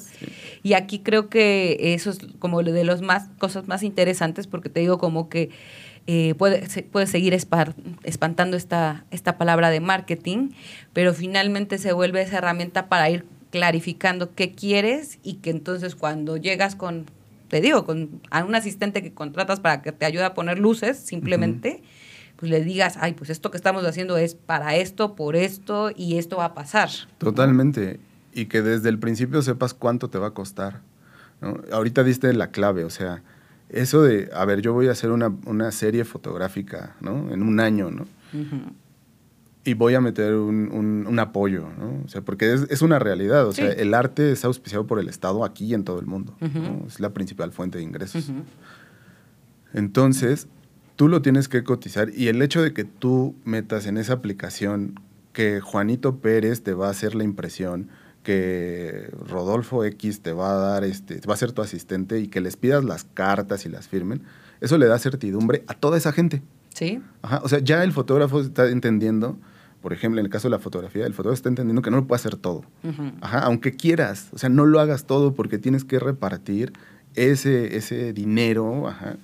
Y 0.62 0.74
aquí 0.74 1.00
creo 1.00 1.28
que 1.28 1.94
eso 1.94 2.10
es 2.10 2.18
como 2.38 2.62
de 2.62 2.84
las 2.84 3.00
más 3.00 3.28
cosas 3.38 3.66
más 3.66 3.82
interesantes, 3.82 4.46
porque 4.46 4.68
te 4.68 4.80
digo 4.80 4.98
como 4.98 5.28
que 5.28 5.50
eh, 6.06 6.34
puede, 6.36 6.66
puede 6.90 7.06
seguir 7.06 7.34
espantando 7.34 8.56
esta, 8.56 9.04
esta 9.10 9.38
palabra 9.38 9.70
de 9.70 9.80
marketing, 9.80 10.50
pero 10.92 11.14
finalmente 11.14 11.78
se 11.78 11.92
vuelve 11.92 12.22
esa 12.22 12.38
herramienta 12.38 12.88
para 12.88 13.08
ir 13.10 13.24
clarificando 13.50 14.34
qué 14.34 14.52
quieres 14.52 15.18
y 15.22 15.34
que 15.34 15.50
entonces 15.50 15.96
cuando 15.96 16.36
llegas 16.36 16.76
con, 16.76 17.06
te 17.48 17.60
digo, 17.60 17.84
con 17.84 18.20
a 18.30 18.44
un 18.44 18.54
asistente 18.54 19.02
que 19.02 19.12
contratas 19.12 19.60
para 19.60 19.82
que 19.82 19.92
te 19.92 20.06
ayude 20.06 20.24
a 20.24 20.34
poner 20.34 20.58
luces 20.58 20.98
simplemente, 20.98 21.82
pues 22.40 22.50
le 22.50 22.64
digas, 22.64 22.96
ay, 22.98 23.12
pues 23.12 23.28
esto 23.28 23.50
que 23.50 23.58
estamos 23.58 23.84
haciendo 23.84 24.16
es 24.16 24.34
para 24.34 24.74
esto, 24.74 25.14
por 25.14 25.36
esto, 25.36 25.90
y 25.94 26.16
esto 26.16 26.38
va 26.38 26.46
a 26.46 26.54
pasar. 26.54 26.88
Totalmente. 27.18 28.00
Y 28.32 28.46
que 28.46 28.62
desde 28.62 28.88
el 28.88 28.98
principio 28.98 29.42
sepas 29.42 29.74
cuánto 29.74 30.08
te 30.08 30.16
va 30.16 30.28
a 30.28 30.30
costar. 30.30 30.80
Ahorita 31.70 32.02
diste 32.02 32.32
la 32.32 32.50
clave, 32.50 32.84
o 32.84 32.90
sea, 32.90 33.22
eso 33.68 34.02
de, 34.02 34.30
a 34.34 34.46
ver, 34.46 34.62
yo 34.62 34.72
voy 34.72 34.88
a 34.88 34.92
hacer 34.92 35.10
una, 35.10 35.70
serie 35.70 36.06
fotográfica, 36.06 36.96
¿no? 37.00 37.30
En 37.30 37.42
un 37.42 37.60
año, 37.60 37.90
¿no? 37.90 38.06
Y 39.64 39.74
voy 39.74 39.94
a 39.94 40.00
meter 40.00 40.34
un, 40.34 41.18
apoyo, 41.18 41.68
¿no? 41.78 42.02
O 42.06 42.08
sea, 42.08 42.22
porque 42.22 42.54
es, 42.70 42.80
una 42.80 42.98
realidad. 42.98 43.46
O 43.48 43.52
sea, 43.52 43.70
el 43.70 43.92
arte 43.92 44.32
es 44.32 44.46
auspiciado 44.46 44.86
por 44.86 44.98
el 44.98 45.10
Estado 45.10 45.44
aquí 45.44 45.66
y 45.66 45.74
en 45.74 45.84
todo 45.84 46.00
el 46.00 46.06
mundo. 46.06 46.34
Es 46.86 47.00
la 47.00 47.10
principal 47.10 47.52
fuente 47.52 47.76
de 47.76 47.84
ingresos. 47.84 48.32
Entonces, 49.74 50.48
tú 51.00 51.08
lo 51.08 51.22
tienes 51.22 51.48
que 51.48 51.64
cotizar 51.64 52.10
y 52.14 52.28
el 52.28 52.42
hecho 52.42 52.60
de 52.60 52.74
que 52.74 52.84
tú 52.84 53.34
metas 53.46 53.86
en 53.86 53.96
esa 53.96 54.12
aplicación 54.12 55.00
que 55.32 55.60
Juanito 55.60 56.18
Pérez 56.18 56.62
te 56.62 56.74
va 56.74 56.88
a 56.88 56.90
hacer 56.90 57.14
la 57.14 57.24
impresión, 57.24 57.88
que 58.22 59.08
Rodolfo 59.26 59.82
X 59.82 60.20
te 60.20 60.34
va 60.34 60.50
a 60.50 60.56
dar, 60.56 60.84
este, 60.84 61.18
va 61.26 61.32
a 61.32 61.38
ser 61.38 61.52
tu 61.52 61.62
asistente 61.62 62.20
y 62.20 62.28
que 62.28 62.42
les 62.42 62.58
pidas 62.58 62.84
las 62.84 63.04
cartas 63.04 63.64
y 63.64 63.70
las 63.70 63.88
firmen, 63.88 64.24
eso 64.60 64.76
le 64.76 64.88
da 64.88 64.98
certidumbre 64.98 65.64
a 65.68 65.72
toda 65.72 65.96
esa 65.96 66.12
gente. 66.12 66.42
Sí. 66.74 67.00
Ajá, 67.22 67.40
o 67.44 67.48
sea, 67.48 67.60
ya 67.60 67.82
el 67.82 67.92
fotógrafo 67.92 68.38
está 68.42 68.68
entendiendo, 68.68 69.38
por 69.80 69.94
ejemplo, 69.94 70.20
en 70.20 70.26
el 70.26 70.30
caso 70.30 70.48
de 70.48 70.50
la 70.50 70.58
fotografía, 70.58 71.06
el 71.06 71.14
fotógrafo 71.14 71.36
está 71.36 71.48
entendiendo 71.48 71.80
que 71.80 71.90
no 71.90 71.96
lo 71.96 72.06
puede 72.06 72.20
hacer 72.20 72.36
todo. 72.36 72.66
Ajá, 73.22 73.38
aunque 73.38 73.74
quieras, 73.74 74.28
o 74.32 74.36
sea, 74.36 74.50
no 74.50 74.66
lo 74.66 74.78
hagas 74.80 75.06
todo 75.06 75.32
porque 75.32 75.56
tienes 75.56 75.82
que 75.82 75.98
repartir 75.98 76.74
ese, 77.14 77.78
ese 77.78 78.12
dinero, 78.12 78.86
ajá, 78.86 79.16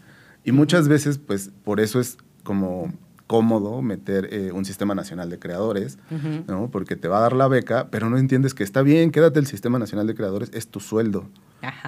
y 0.47 0.53
muchas 0.53 0.89
veces, 0.89 1.19
pues, 1.19 1.51
por 1.65 1.81
eso 1.81 2.01
es 2.01 2.17
como 2.45 2.93
cómodo 3.27 3.83
meter 3.83 4.29
eh, 4.33 4.53
un 4.53 4.65
sistema 4.65 4.95
nacional 4.95 5.29
de 5.29 5.39
creadores, 5.39 5.99
¿no? 6.47 6.71
Porque 6.71 6.95
te 6.95 7.09
va 7.09 7.19
a 7.19 7.21
dar 7.23 7.33
la 7.33 7.49
beca, 7.49 7.89
pero 7.91 8.09
no 8.09 8.19
entiendes 8.19 8.55
que 8.55 8.63
está 8.63 8.83
bien, 8.83 9.11
quédate 9.11 9.41
el 9.41 9.47
sistema 9.47 9.79
nacional 9.79 10.07
de 10.07 10.15
creadores, 10.15 10.51
es 10.55 10.69
tu 10.69 10.79
sueldo. 10.79 11.29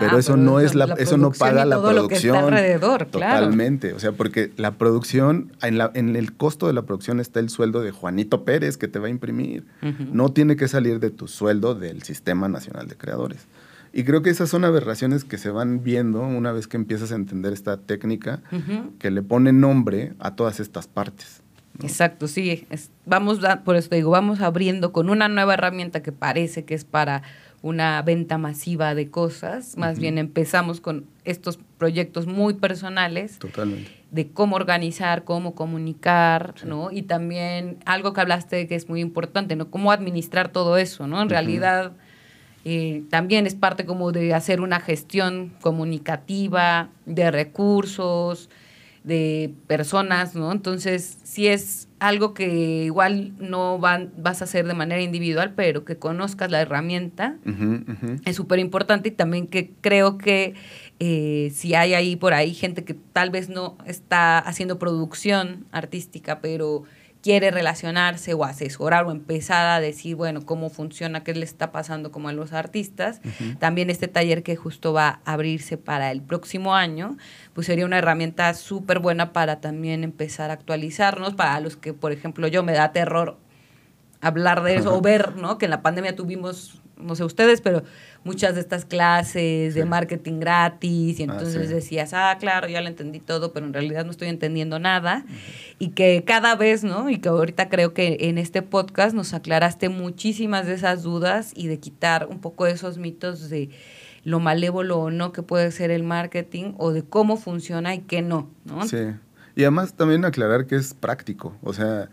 pero 0.01 0.19
eso 0.19 0.37
no 0.37 0.59
es 0.59 0.75
la, 0.75 0.97
eso 0.99 1.17
no 1.17 1.31
paga 1.31 1.65
la 1.65 1.81
producción. 1.81 2.37
alrededor, 2.37 3.07
Totalmente, 3.07 3.93
o 3.93 4.01
sea, 4.01 4.11
porque 4.11 4.51
la 4.57 4.73
producción, 4.73 5.53
en, 5.63 5.79
la, 5.79 5.93
en 5.95 6.17
el 6.17 6.33
costo 6.37 6.67
de 6.67 6.73
la 6.73 6.83
producción 6.83 7.21
está 7.21 7.39
el 7.39 7.51
sueldo 7.51 7.83
de 7.83 7.93
Juanito 7.93 8.45
Pérez 8.45 8.77
que 8.77 8.89
te 8.89 8.99
va 8.99 9.07
a 9.07 9.11
imprimir. 9.11 9.65
No 10.13 10.31
tiene 10.31 10.57
que 10.57 10.67
salir 10.67 10.99
de 10.99 11.11
tu 11.11 11.29
sueldo 11.29 11.77
del 11.77 12.03
sistema 12.03 12.49
nacional 12.49 12.89
de 12.89 12.97
creadores. 12.97 13.47
Y 13.93 14.05
creo 14.05 14.23
que 14.23 14.31
esas 14.31 14.49
son 14.49 14.65
aberraciones 14.65 15.25
que 15.25 15.39
se 15.39 15.51
van 15.51 15.83
viendo 15.83 16.21
una 16.23 16.53
vez 16.53 16.67
que 16.67 16.77
empiezas 16.77 17.13
a 17.13 17.15
entender 17.15 17.53
esta 17.53 17.77
técnica 17.79 18.43
que 18.99 19.11
le 19.11 19.23
pone 19.23 19.53
nombre 19.53 20.13
a 20.19 20.35
todas 20.35 20.61
estas 20.61 20.87
partes. 20.87 21.43
Exacto, 21.83 22.27
sí. 22.27 22.67
vamos, 23.07 23.39
por 23.65 23.77
eso 23.77 23.89
te 23.89 23.97
digo, 23.97 24.11
vamos 24.11 24.41
abriendo 24.41 24.93
con 24.93 25.11
una 25.11 25.29
nueva 25.29 25.55
herramienta 25.55 26.03
que 26.03 26.11
parece 26.11 26.65
que 26.65 26.75
es 26.75 26.85
para 26.85 27.23
una 27.63 28.03
venta 28.03 28.39
masiva 28.39 28.95
de 28.95 29.11
cosas. 29.11 29.77
Más 29.77 29.99
bien 29.99 30.19
empezamos 30.19 30.81
con 30.81 31.07
estos 31.25 31.59
proyectos 31.79 32.27
muy 32.27 32.55
personales. 32.55 33.39
Totalmente. 33.39 33.91
De 34.11 34.29
cómo 34.29 34.57
organizar, 34.57 35.25
cómo 35.25 35.55
comunicar, 35.55 36.55
¿no? 36.65 36.91
Y 36.91 37.03
también 37.03 37.79
algo 37.85 38.13
que 38.13 38.23
hablaste 38.23 38.67
que 38.67 38.75
es 38.75 38.89
muy 38.89 39.01
importante, 39.01 39.55
¿no? 39.55 39.71
Cómo 39.71 39.93
administrar 39.93 40.49
todo 40.49 40.79
eso, 40.79 41.07
¿no? 41.07 41.21
En 41.21 41.29
realidad 41.29 41.93
eh, 42.65 43.03
también 43.11 43.47
es 43.47 43.55
parte 43.55 43.85
como 43.85 44.13
de 44.13 44.35
hacer 44.35 44.61
una 44.61 44.81
gestión 44.81 45.53
comunicativa 45.61 46.91
de 47.07 47.31
recursos, 47.31 48.51
de 49.05 49.55
personas, 49.67 50.35
¿no? 50.35 50.53
Entonces, 50.53 51.19
sí 51.23 51.47
es 51.47 51.89
algo 51.99 52.35
que 52.35 52.85
igual 52.85 53.33
no 53.39 53.79
van, 53.79 54.13
vas 54.19 54.41
a 54.41 54.45
hacer 54.45 54.67
de 54.67 54.75
manera 54.75 55.01
individual, 55.01 55.55
pero 55.57 55.85
que 55.85 55.97
conozcas 55.97 56.51
la 56.51 56.61
herramienta 56.61 57.37
es 58.25 58.37
súper 58.37 58.59
importante 58.59 59.09
y 59.09 59.13
también 59.13 59.47
que 59.47 59.73
creo 59.81 60.19
que 60.19 60.55
eh, 61.01 61.51
si 61.55 61.75
hay 61.75 61.95
ahí 61.95 62.17
por 62.17 62.35
ahí 62.35 62.55
gente 62.55 62.85
que 62.85 62.95
tal 62.95 63.31
vez 63.31 63.49
no 63.49 63.79
está 63.87 64.39
haciendo 64.39 64.79
producción 64.79 65.65
artística, 65.73 66.41
pero 66.41 66.85
quiere 67.29 67.51
relacionarse 67.51 68.33
o 68.33 68.43
asesorar 68.43 69.05
o 69.05 69.11
empezar 69.11 69.67
a 69.69 69.81
decir, 69.81 70.17
bueno, 70.17 70.47
cómo 70.47 70.71
funciona, 70.71 71.25
qué 71.25 71.35
le 71.35 71.45
está 71.45 71.73
pasando 71.73 72.11
como 72.11 72.31
a 72.31 72.33
los 72.33 72.55
artistas. 72.55 73.21
También 73.59 73.91
este 73.91 74.09
taller 74.09 74.43
que 74.43 74.57
justo 74.57 74.95
va 74.95 75.21
a 75.27 75.35
abrirse 75.35 75.77
para 75.77 76.11
el 76.11 76.23
próximo 76.23 76.75
año, 76.75 77.19
pues 77.53 77.67
sería 77.67 77.85
una 77.85 77.99
herramienta 77.99 78.55
súper 78.55 79.01
buena 79.01 79.35
para 79.35 79.61
también 79.61 80.05
empezar 80.05 80.49
a 80.49 80.55
actualizarnos, 80.55 81.35
para 81.35 81.61
los 81.61 81.77
que, 81.77 81.93
por 81.93 82.13
ejemplo, 82.13 82.49
yo 82.49 82.63
me 82.63 82.73
da 82.73 82.93
terror 82.93 83.37
hablar 84.23 84.63
de 84.63 84.77
eso 84.77 84.97
o 84.97 85.01
ver, 85.03 85.37
¿no? 85.37 85.59
Que 85.59 85.67
en 85.67 85.71
la 85.73 85.83
pandemia 85.83 86.17
tuvimos, 86.17 86.81
no 87.01 87.15
sé 87.15 87.25
ustedes, 87.25 87.61
pero 87.61 87.83
muchas 88.25 88.55
de 88.55 88.61
estas 88.61 88.85
clases 88.85 89.75
de 89.75 89.85
marketing 89.85 90.41
gratis 90.41 91.19
y 91.19 91.23
ah, 91.23 91.27
entonces 91.31 91.69
decías, 91.69 92.13
ah, 92.15 92.37
claro, 92.39 92.69
ya 92.69 92.81
lo 92.81 92.89
entendí 92.89 93.21
todo, 93.21 93.53
pero 93.53 93.67
en 93.67 93.73
realidad 93.73 94.05
no 94.05 94.11
estoy 94.11 94.29
entendiendo 94.29 94.79
nada. 94.79 95.25
Y 95.79 95.91
que 95.91 96.25
cada 96.27 96.57
vez, 96.57 96.85
¿no? 96.85 97.11
Y 97.11 97.19
que 97.19 97.29
ahorita 97.29 97.69
creo 97.69 97.95
que 97.95 98.17
en 98.21 98.39
este 98.39 98.63
podcast 98.63 99.15
nos 99.15 99.35
aclaraste 99.35 99.89
muchísimas 99.89 100.67
de 100.67 100.75
esas 100.75 101.03
dudas 101.03 101.53
y 101.55 101.69
de 101.69 101.79
quitar 101.79 102.27
un 102.27 102.41
poco 102.41 102.65
de 102.65 102.73
esos 102.73 102.99
mitos 102.99 103.49
de 103.49 103.71
lo 104.25 104.41
malévolo 104.41 104.99
o 104.99 105.11
no 105.11 105.33
que 105.33 105.43
puede 105.43 105.71
ser 105.71 105.91
el 105.91 106.03
marketing 106.03 106.75
o 106.77 106.93
de 106.93 107.03
cómo 107.03 107.37
funciona 107.37 107.95
y 107.95 108.01
qué 108.01 108.23
no, 108.23 108.51
¿no? 108.65 108.87
Sí. 108.87 108.99
Y 109.57 109.63
además 109.63 109.95
también 109.95 110.25
aclarar 110.25 110.67
que 110.67 110.77
es 110.77 110.95
práctico, 110.95 111.57
o 111.63 111.73
sea, 111.73 112.11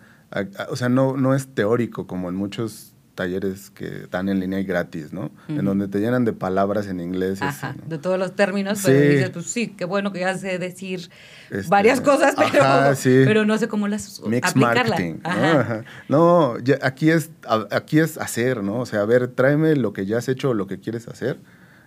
o 0.69 0.76
sea, 0.76 0.89
no, 0.89 1.15
no 1.15 1.36
es 1.36 1.48
teórico 1.48 2.08
como 2.08 2.30
en 2.30 2.36
muchos 2.36 2.95
talleres 3.15 3.71
que 3.71 4.04
están 4.04 4.30
en 4.30 4.39
línea 4.39 4.60
y 4.60 4.63
gratis, 4.63 5.13
¿no? 5.13 5.32
En 5.47 5.65
donde 5.65 5.88
te 5.88 5.99
llenan 5.99 6.25
de 6.25 6.34
palabras 6.34 6.88
en 6.88 6.99
inglés. 6.99 7.41
Ajá, 7.41 7.75
de 7.88 7.97
todos 7.97 8.19
los 8.19 8.36
términos, 8.36 8.82
pero 8.86 8.99
dices, 8.99 9.30
pues 9.32 9.45
sí, 9.47 9.69
qué 9.69 9.86
bueno 9.86 10.12
que 10.12 10.19
ya 10.19 10.38
sé 10.38 10.60
decir 10.60 11.10
este, 11.49 11.69
varias 11.69 12.01
cosas, 12.01 12.36
pero, 12.38 13.25
pero 13.25 13.45
no 13.45 13.58
sé 13.58 13.67
cómo 13.67 13.88
las 13.88 14.21
Mix 14.25 14.56
Marketing, 14.56 15.15
¿no? 15.23 15.84
no 16.10 16.58
aquí, 16.82 17.10
es, 17.10 17.32
aquí 17.71 17.99
es 17.99 18.17
hacer, 18.17 18.62
¿no? 18.62 18.82
O 18.82 18.86
sea, 18.86 19.01
a 19.01 19.06
ver, 19.06 19.30
tráeme 19.30 19.75
lo 19.75 19.93
que 19.93 20.06
ya 20.06 20.17
has 20.17 20.28
hecho 20.30 20.49
o 20.49 20.54
lo 20.54 20.67
que 20.67 20.80
quieres 20.80 21.08
hacer 21.08 21.38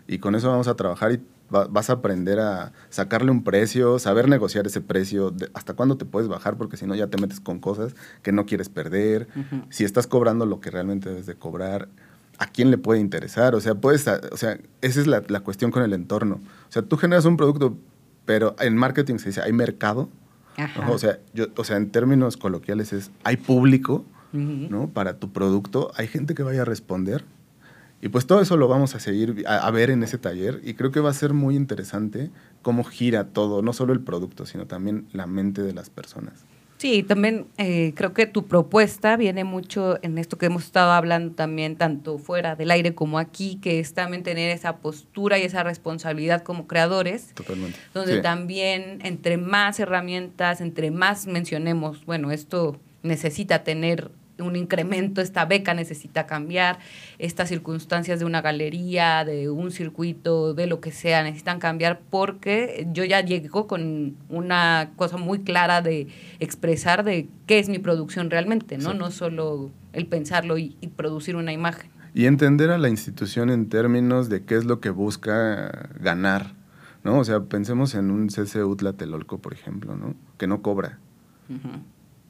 y 0.08 0.18
con 0.18 0.34
eso 0.34 0.48
vamos 0.48 0.66
a 0.66 0.74
trabajar 0.74 1.12
y 1.12 1.20
vas 1.50 1.90
a 1.90 1.94
aprender 1.94 2.40
a 2.40 2.72
sacarle 2.90 3.30
un 3.30 3.42
precio, 3.42 3.98
saber 3.98 4.28
negociar 4.28 4.66
ese 4.66 4.80
precio, 4.80 5.34
hasta 5.54 5.74
cuándo 5.74 5.96
te 5.96 6.04
puedes 6.04 6.28
bajar, 6.28 6.56
porque 6.56 6.76
si 6.76 6.86
no 6.86 6.94
ya 6.94 7.06
te 7.06 7.18
metes 7.18 7.40
con 7.40 7.58
cosas 7.58 7.94
que 8.22 8.32
no 8.32 8.46
quieres 8.46 8.68
perder, 8.68 9.28
si 9.70 9.84
estás 9.84 10.06
cobrando 10.06 10.46
lo 10.46 10.60
que 10.60 10.70
realmente 10.70 11.08
debes 11.08 11.26
de 11.26 11.34
cobrar, 11.34 11.88
a 12.38 12.46
quién 12.46 12.70
le 12.70 12.78
puede 12.78 13.00
interesar, 13.00 13.54
o 13.54 13.60
sea, 13.60 13.74
puedes, 13.74 14.06
o 14.06 14.36
sea, 14.36 14.58
esa 14.80 15.00
es 15.00 15.06
la, 15.06 15.22
cuestión 15.40 15.70
con 15.70 15.82
el 15.82 15.92
entorno. 15.92 16.40
O 16.68 16.72
sea, 16.72 16.82
tú 16.82 16.96
generas 16.96 17.24
un 17.24 17.36
producto, 17.36 17.76
pero 18.24 18.54
en 18.60 18.76
marketing 18.76 19.18
se 19.18 19.30
dice, 19.30 19.40
hay 19.42 19.52
mercado, 19.52 20.08
o 20.88 20.98
sea, 20.98 21.18
yo, 21.34 21.46
o 21.56 21.64
sea, 21.64 21.76
en 21.76 21.90
términos 21.90 22.36
coloquiales 22.36 22.92
es, 22.92 23.10
hay 23.24 23.36
público, 23.36 24.04
¿no? 24.32 24.88
Para 24.88 25.18
tu 25.18 25.32
producto, 25.32 25.90
hay 25.96 26.06
gente 26.06 26.34
que 26.34 26.42
vaya 26.42 26.62
a 26.62 26.64
responder, 26.64 27.24
y 28.00 28.08
pues 28.08 28.26
todo 28.26 28.40
eso 28.40 28.56
lo 28.56 28.68
vamos 28.68 28.94
a 28.94 29.00
seguir 29.00 29.44
a, 29.46 29.70
ver 29.70 29.90
en 29.90 30.02
ese 30.02 30.18
taller 30.18 30.60
y 30.62 30.74
creo 30.74 30.92
que 30.92 31.00
va 31.00 31.10
a 31.10 31.14
ser 31.14 31.32
muy 31.32 31.56
interesante 31.56 32.30
cómo 32.62 32.84
gira 32.84 33.28
todo, 33.28 33.60
no 33.60 33.72
solo 33.72 33.92
el 33.92 34.00
producto, 34.00 34.46
sino 34.46 34.66
también 34.66 35.08
la 35.12 35.26
mente 35.26 35.62
de 35.62 35.72
las 35.72 35.90
personas. 35.90 36.44
Sí, 36.78 37.02
también 37.02 37.48
eh, 37.56 37.92
creo 37.96 38.14
que 38.14 38.26
tu 38.26 38.46
propuesta 38.46 39.16
viene 39.16 39.42
mucho 39.42 39.98
en 40.02 40.16
esto 40.16 40.38
que 40.38 40.46
hemos 40.46 40.64
estado 40.64 40.92
hablando 40.92 41.34
también, 41.34 41.74
tanto 41.74 42.18
fuera 42.18 42.54
del 42.54 42.70
aire 42.70 42.94
como 42.94 43.18
aquí, 43.18 43.58
que 43.60 43.80
es 43.80 43.94
también 43.94 44.22
tener 44.22 44.50
esa 44.50 44.76
postura 44.76 45.40
y 45.40 45.42
esa 45.42 45.64
responsabilidad 45.64 46.44
como 46.44 46.68
creadores. 46.68 47.34
Totalmente. 47.34 47.76
Donde 47.94 48.20
también 48.20 49.00
entre 49.02 49.38
más 49.38 49.80
herramientas, 49.80 50.60
entre 50.60 50.92
más 50.92 51.26
mencionemos, 51.26 52.06
bueno, 52.06 52.30
esto 52.30 52.78
necesita 53.02 53.64
tener 53.64 54.12
un 54.38 54.56
incremento, 54.56 55.20
esta 55.20 55.44
beca 55.44 55.74
necesita 55.74 56.26
cambiar, 56.26 56.78
estas 57.18 57.48
circunstancias 57.48 58.18
de 58.18 58.24
una 58.24 58.40
galería, 58.40 59.24
de 59.24 59.50
un 59.50 59.70
circuito, 59.70 60.54
de 60.54 60.66
lo 60.66 60.80
que 60.80 60.92
sea, 60.92 61.22
necesitan 61.22 61.58
cambiar 61.58 62.00
porque 62.10 62.86
yo 62.92 63.04
ya 63.04 63.20
llego 63.20 63.66
con 63.66 64.16
una 64.28 64.90
cosa 64.96 65.16
muy 65.16 65.40
clara 65.40 65.82
de 65.82 66.08
expresar 66.40 67.04
de 67.04 67.28
qué 67.46 67.58
es 67.58 67.68
mi 67.68 67.78
producción 67.78 68.30
realmente, 68.30 68.78
¿no? 68.78 68.94
No 68.94 69.10
solo 69.10 69.70
el 69.92 70.06
pensarlo 70.06 70.58
y, 70.58 70.76
producir 70.96 71.36
una 71.36 71.52
imagen. 71.52 71.90
Y 72.14 72.26
entender 72.26 72.70
a 72.70 72.78
la 72.78 72.88
institución 72.88 73.50
en 73.50 73.68
términos 73.68 74.28
de 74.28 74.44
qué 74.44 74.56
es 74.56 74.64
lo 74.64 74.80
que 74.80 74.90
busca 74.90 75.90
ganar, 76.00 76.54
¿no? 77.04 77.18
O 77.18 77.24
sea, 77.24 77.40
pensemos 77.40 77.94
en 77.94 78.10
un 78.10 78.28
CCU 78.28 78.74
Tlatelolco, 78.76 79.38
por 79.38 79.52
ejemplo, 79.52 79.96
¿no? 79.96 80.14
Que 80.38 80.46
no 80.46 80.62
cobra 80.62 80.98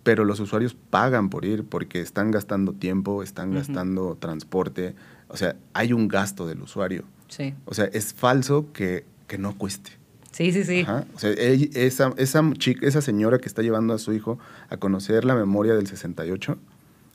pero 0.08 0.24
los 0.24 0.40
usuarios 0.40 0.74
pagan 0.74 1.28
por 1.28 1.44
ir 1.44 1.64
porque 1.64 2.00
están 2.00 2.30
gastando 2.30 2.72
tiempo, 2.72 3.22
están 3.22 3.52
gastando 3.52 4.16
transporte, 4.18 4.94
o 5.28 5.36
sea, 5.36 5.54
hay 5.74 5.92
un 5.92 6.08
gasto 6.08 6.46
del 6.46 6.62
usuario. 6.62 7.04
Sí. 7.28 7.52
O 7.66 7.74
sea, 7.74 7.84
es 7.92 8.14
falso 8.14 8.72
que, 8.72 9.04
no 9.38 9.58
cueste. 9.58 9.90
Sí, 10.32 10.50
sí, 10.50 10.64
sí. 10.64 10.86
O 11.14 11.18
sea, 11.18 11.30
esa, 11.32 12.14
esa, 12.16 12.52
chica, 12.54 12.86
esa 12.86 13.02
señora 13.02 13.36
que 13.38 13.48
está 13.48 13.60
llevando 13.60 13.92
a 13.92 13.98
su 13.98 14.14
hijo 14.14 14.38
a 14.70 14.78
conocer 14.78 15.26
la 15.26 15.34
memoria 15.34 15.74
del 15.74 15.86
68, 15.86 16.56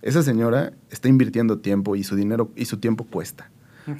esa 0.03 0.21
señora 0.21 0.73
está 0.91 1.08
invirtiendo 1.08 1.58
tiempo 1.58 1.95
y 1.95 2.03
su 2.03 2.15
dinero 2.15 2.51
y 2.56 2.65
su 2.65 2.77
tiempo 2.77 3.06
cuesta. 3.06 3.49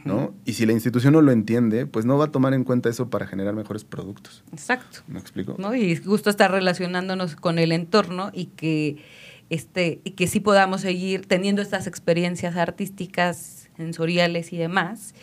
¿No? 0.06 0.34
Y 0.46 0.54
si 0.54 0.66
la 0.66 0.74
institución 0.74 1.14
no 1.14 1.22
lo 1.22 1.32
entiende, 1.32 1.86
pues 1.86 2.06
no 2.06 2.18
va 2.18 2.26
a 2.26 2.32
tomar 2.32 2.54
en 2.54 2.64
cuenta 2.64 2.90
eso 2.90 3.10
para 3.10 3.28
generar 3.28 3.54
mejores 3.54 3.84
productos. 3.84 4.44
Exacto. 4.52 5.00
¿Me 5.08 5.20
explico? 5.20 5.56
¿No? 5.58 5.76
Y 5.76 5.96
justo 5.96 6.30
estar 6.30 6.52
relacionándonos 6.52 7.36
con 7.36 7.60
el 7.60 7.72
entorno 7.72 8.32
y 8.34 8.46
que, 8.46 8.98
este, 9.50 10.02
y 10.04 10.12
que 10.12 10.28
sí 10.28 10.40
podamos 10.40 10.82
seguir 10.82 11.26
teniendo 11.26 11.62
estas 11.62 11.88
experiencias 11.88 12.56
artísticas, 12.56 13.70
sensoriales 13.78 14.54
y 14.54 14.58
demás. 14.58 15.14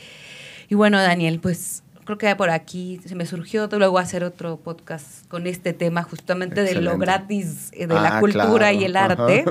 Y 0.69 0.75
bueno, 0.75 1.01
Daniel, 1.01 1.41
pues 1.41 1.83
creo 2.05 2.19
que 2.19 2.37
por 2.37 2.51
aquí 2.51 3.01
se 3.05 3.15
me 3.15 3.27
surgió 3.27 3.69
luego 3.73 3.99
hacer 3.99 4.25
otro 4.25 4.57
podcast 4.57 5.27
con 5.29 5.47
este 5.47 5.73
tema 5.73 6.03
justamente 6.03 6.63
de 6.63 6.75
lo 6.81 6.99
gratis 6.99 7.71
eh, 7.73 7.87
de 7.87 7.95
la 7.95 8.17
ah, 8.17 8.21
cultura 8.21 8.73
y 8.73 8.85
el 8.85 8.97
arte. 8.97 9.45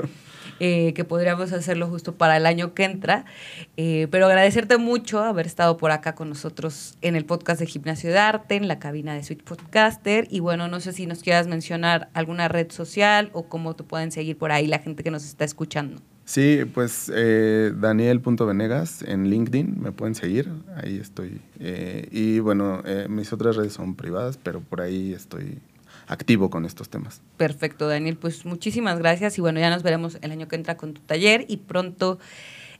Eh, 0.62 0.92
que 0.92 1.04
podríamos 1.04 1.54
hacerlo 1.54 1.88
justo 1.88 2.16
para 2.16 2.36
el 2.36 2.44
año 2.44 2.74
que 2.74 2.84
entra. 2.84 3.24
Eh, 3.78 4.08
pero 4.10 4.26
agradecerte 4.26 4.76
mucho 4.76 5.20
haber 5.20 5.46
estado 5.46 5.78
por 5.78 5.90
acá 5.90 6.14
con 6.14 6.28
nosotros 6.28 6.98
en 7.00 7.16
el 7.16 7.24
podcast 7.24 7.60
de 7.60 7.66
Gimnasio 7.66 8.10
de 8.10 8.18
Arte, 8.18 8.56
en 8.56 8.68
la 8.68 8.78
cabina 8.78 9.14
de 9.14 9.24
Switch 9.24 9.42
Podcaster. 9.42 10.28
Y 10.30 10.40
bueno, 10.40 10.68
no 10.68 10.80
sé 10.80 10.92
si 10.92 11.06
nos 11.06 11.22
quieras 11.22 11.46
mencionar 11.46 12.10
alguna 12.12 12.48
red 12.48 12.70
social 12.70 13.30
o 13.32 13.44
cómo 13.44 13.74
te 13.74 13.84
pueden 13.84 14.12
seguir 14.12 14.36
por 14.36 14.52
ahí 14.52 14.66
la 14.66 14.80
gente 14.80 15.02
que 15.02 15.10
nos 15.10 15.24
está 15.24 15.46
escuchando. 15.46 16.02
Sí, 16.26 16.60
pues 16.74 17.10
eh, 17.12 17.72
Daniel.venegas 17.74 19.02
en 19.02 19.30
LinkedIn, 19.30 19.80
me 19.80 19.92
pueden 19.92 20.14
seguir, 20.14 20.52
ahí 20.76 20.98
estoy. 20.98 21.40
Eh, 21.58 22.06
y 22.12 22.38
bueno, 22.38 22.82
mis 23.08 23.32
otras 23.32 23.56
redes 23.56 23.72
son 23.72 23.94
privadas, 23.94 24.38
pero 24.40 24.60
por 24.60 24.82
ahí 24.82 25.14
estoy 25.14 25.58
activo 26.10 26.50
con 26.50 26.66
estos 26.66 26.90
temas. 26.90 27.22
Perfecto, 27.36 27.88
Daniel. 27.88 28.16
Pues 28.16 28.44
muchísimas 28.44 28.98
gracias 28.98 29.38
y 29.38 29.40
bueno, 29.40 29.60
ya 29.60 29.70
nos 29.70 29.82
veremos 29.82 30.18
el 30.20 30.32
año 30.32 30.48
que 30.48 30.56
entra 30.56 30.76
con 30.76 30.92
tu 30.92 31.00
taller 31.00 31.46
y 31.48 31.58
pronto 31.58 32.18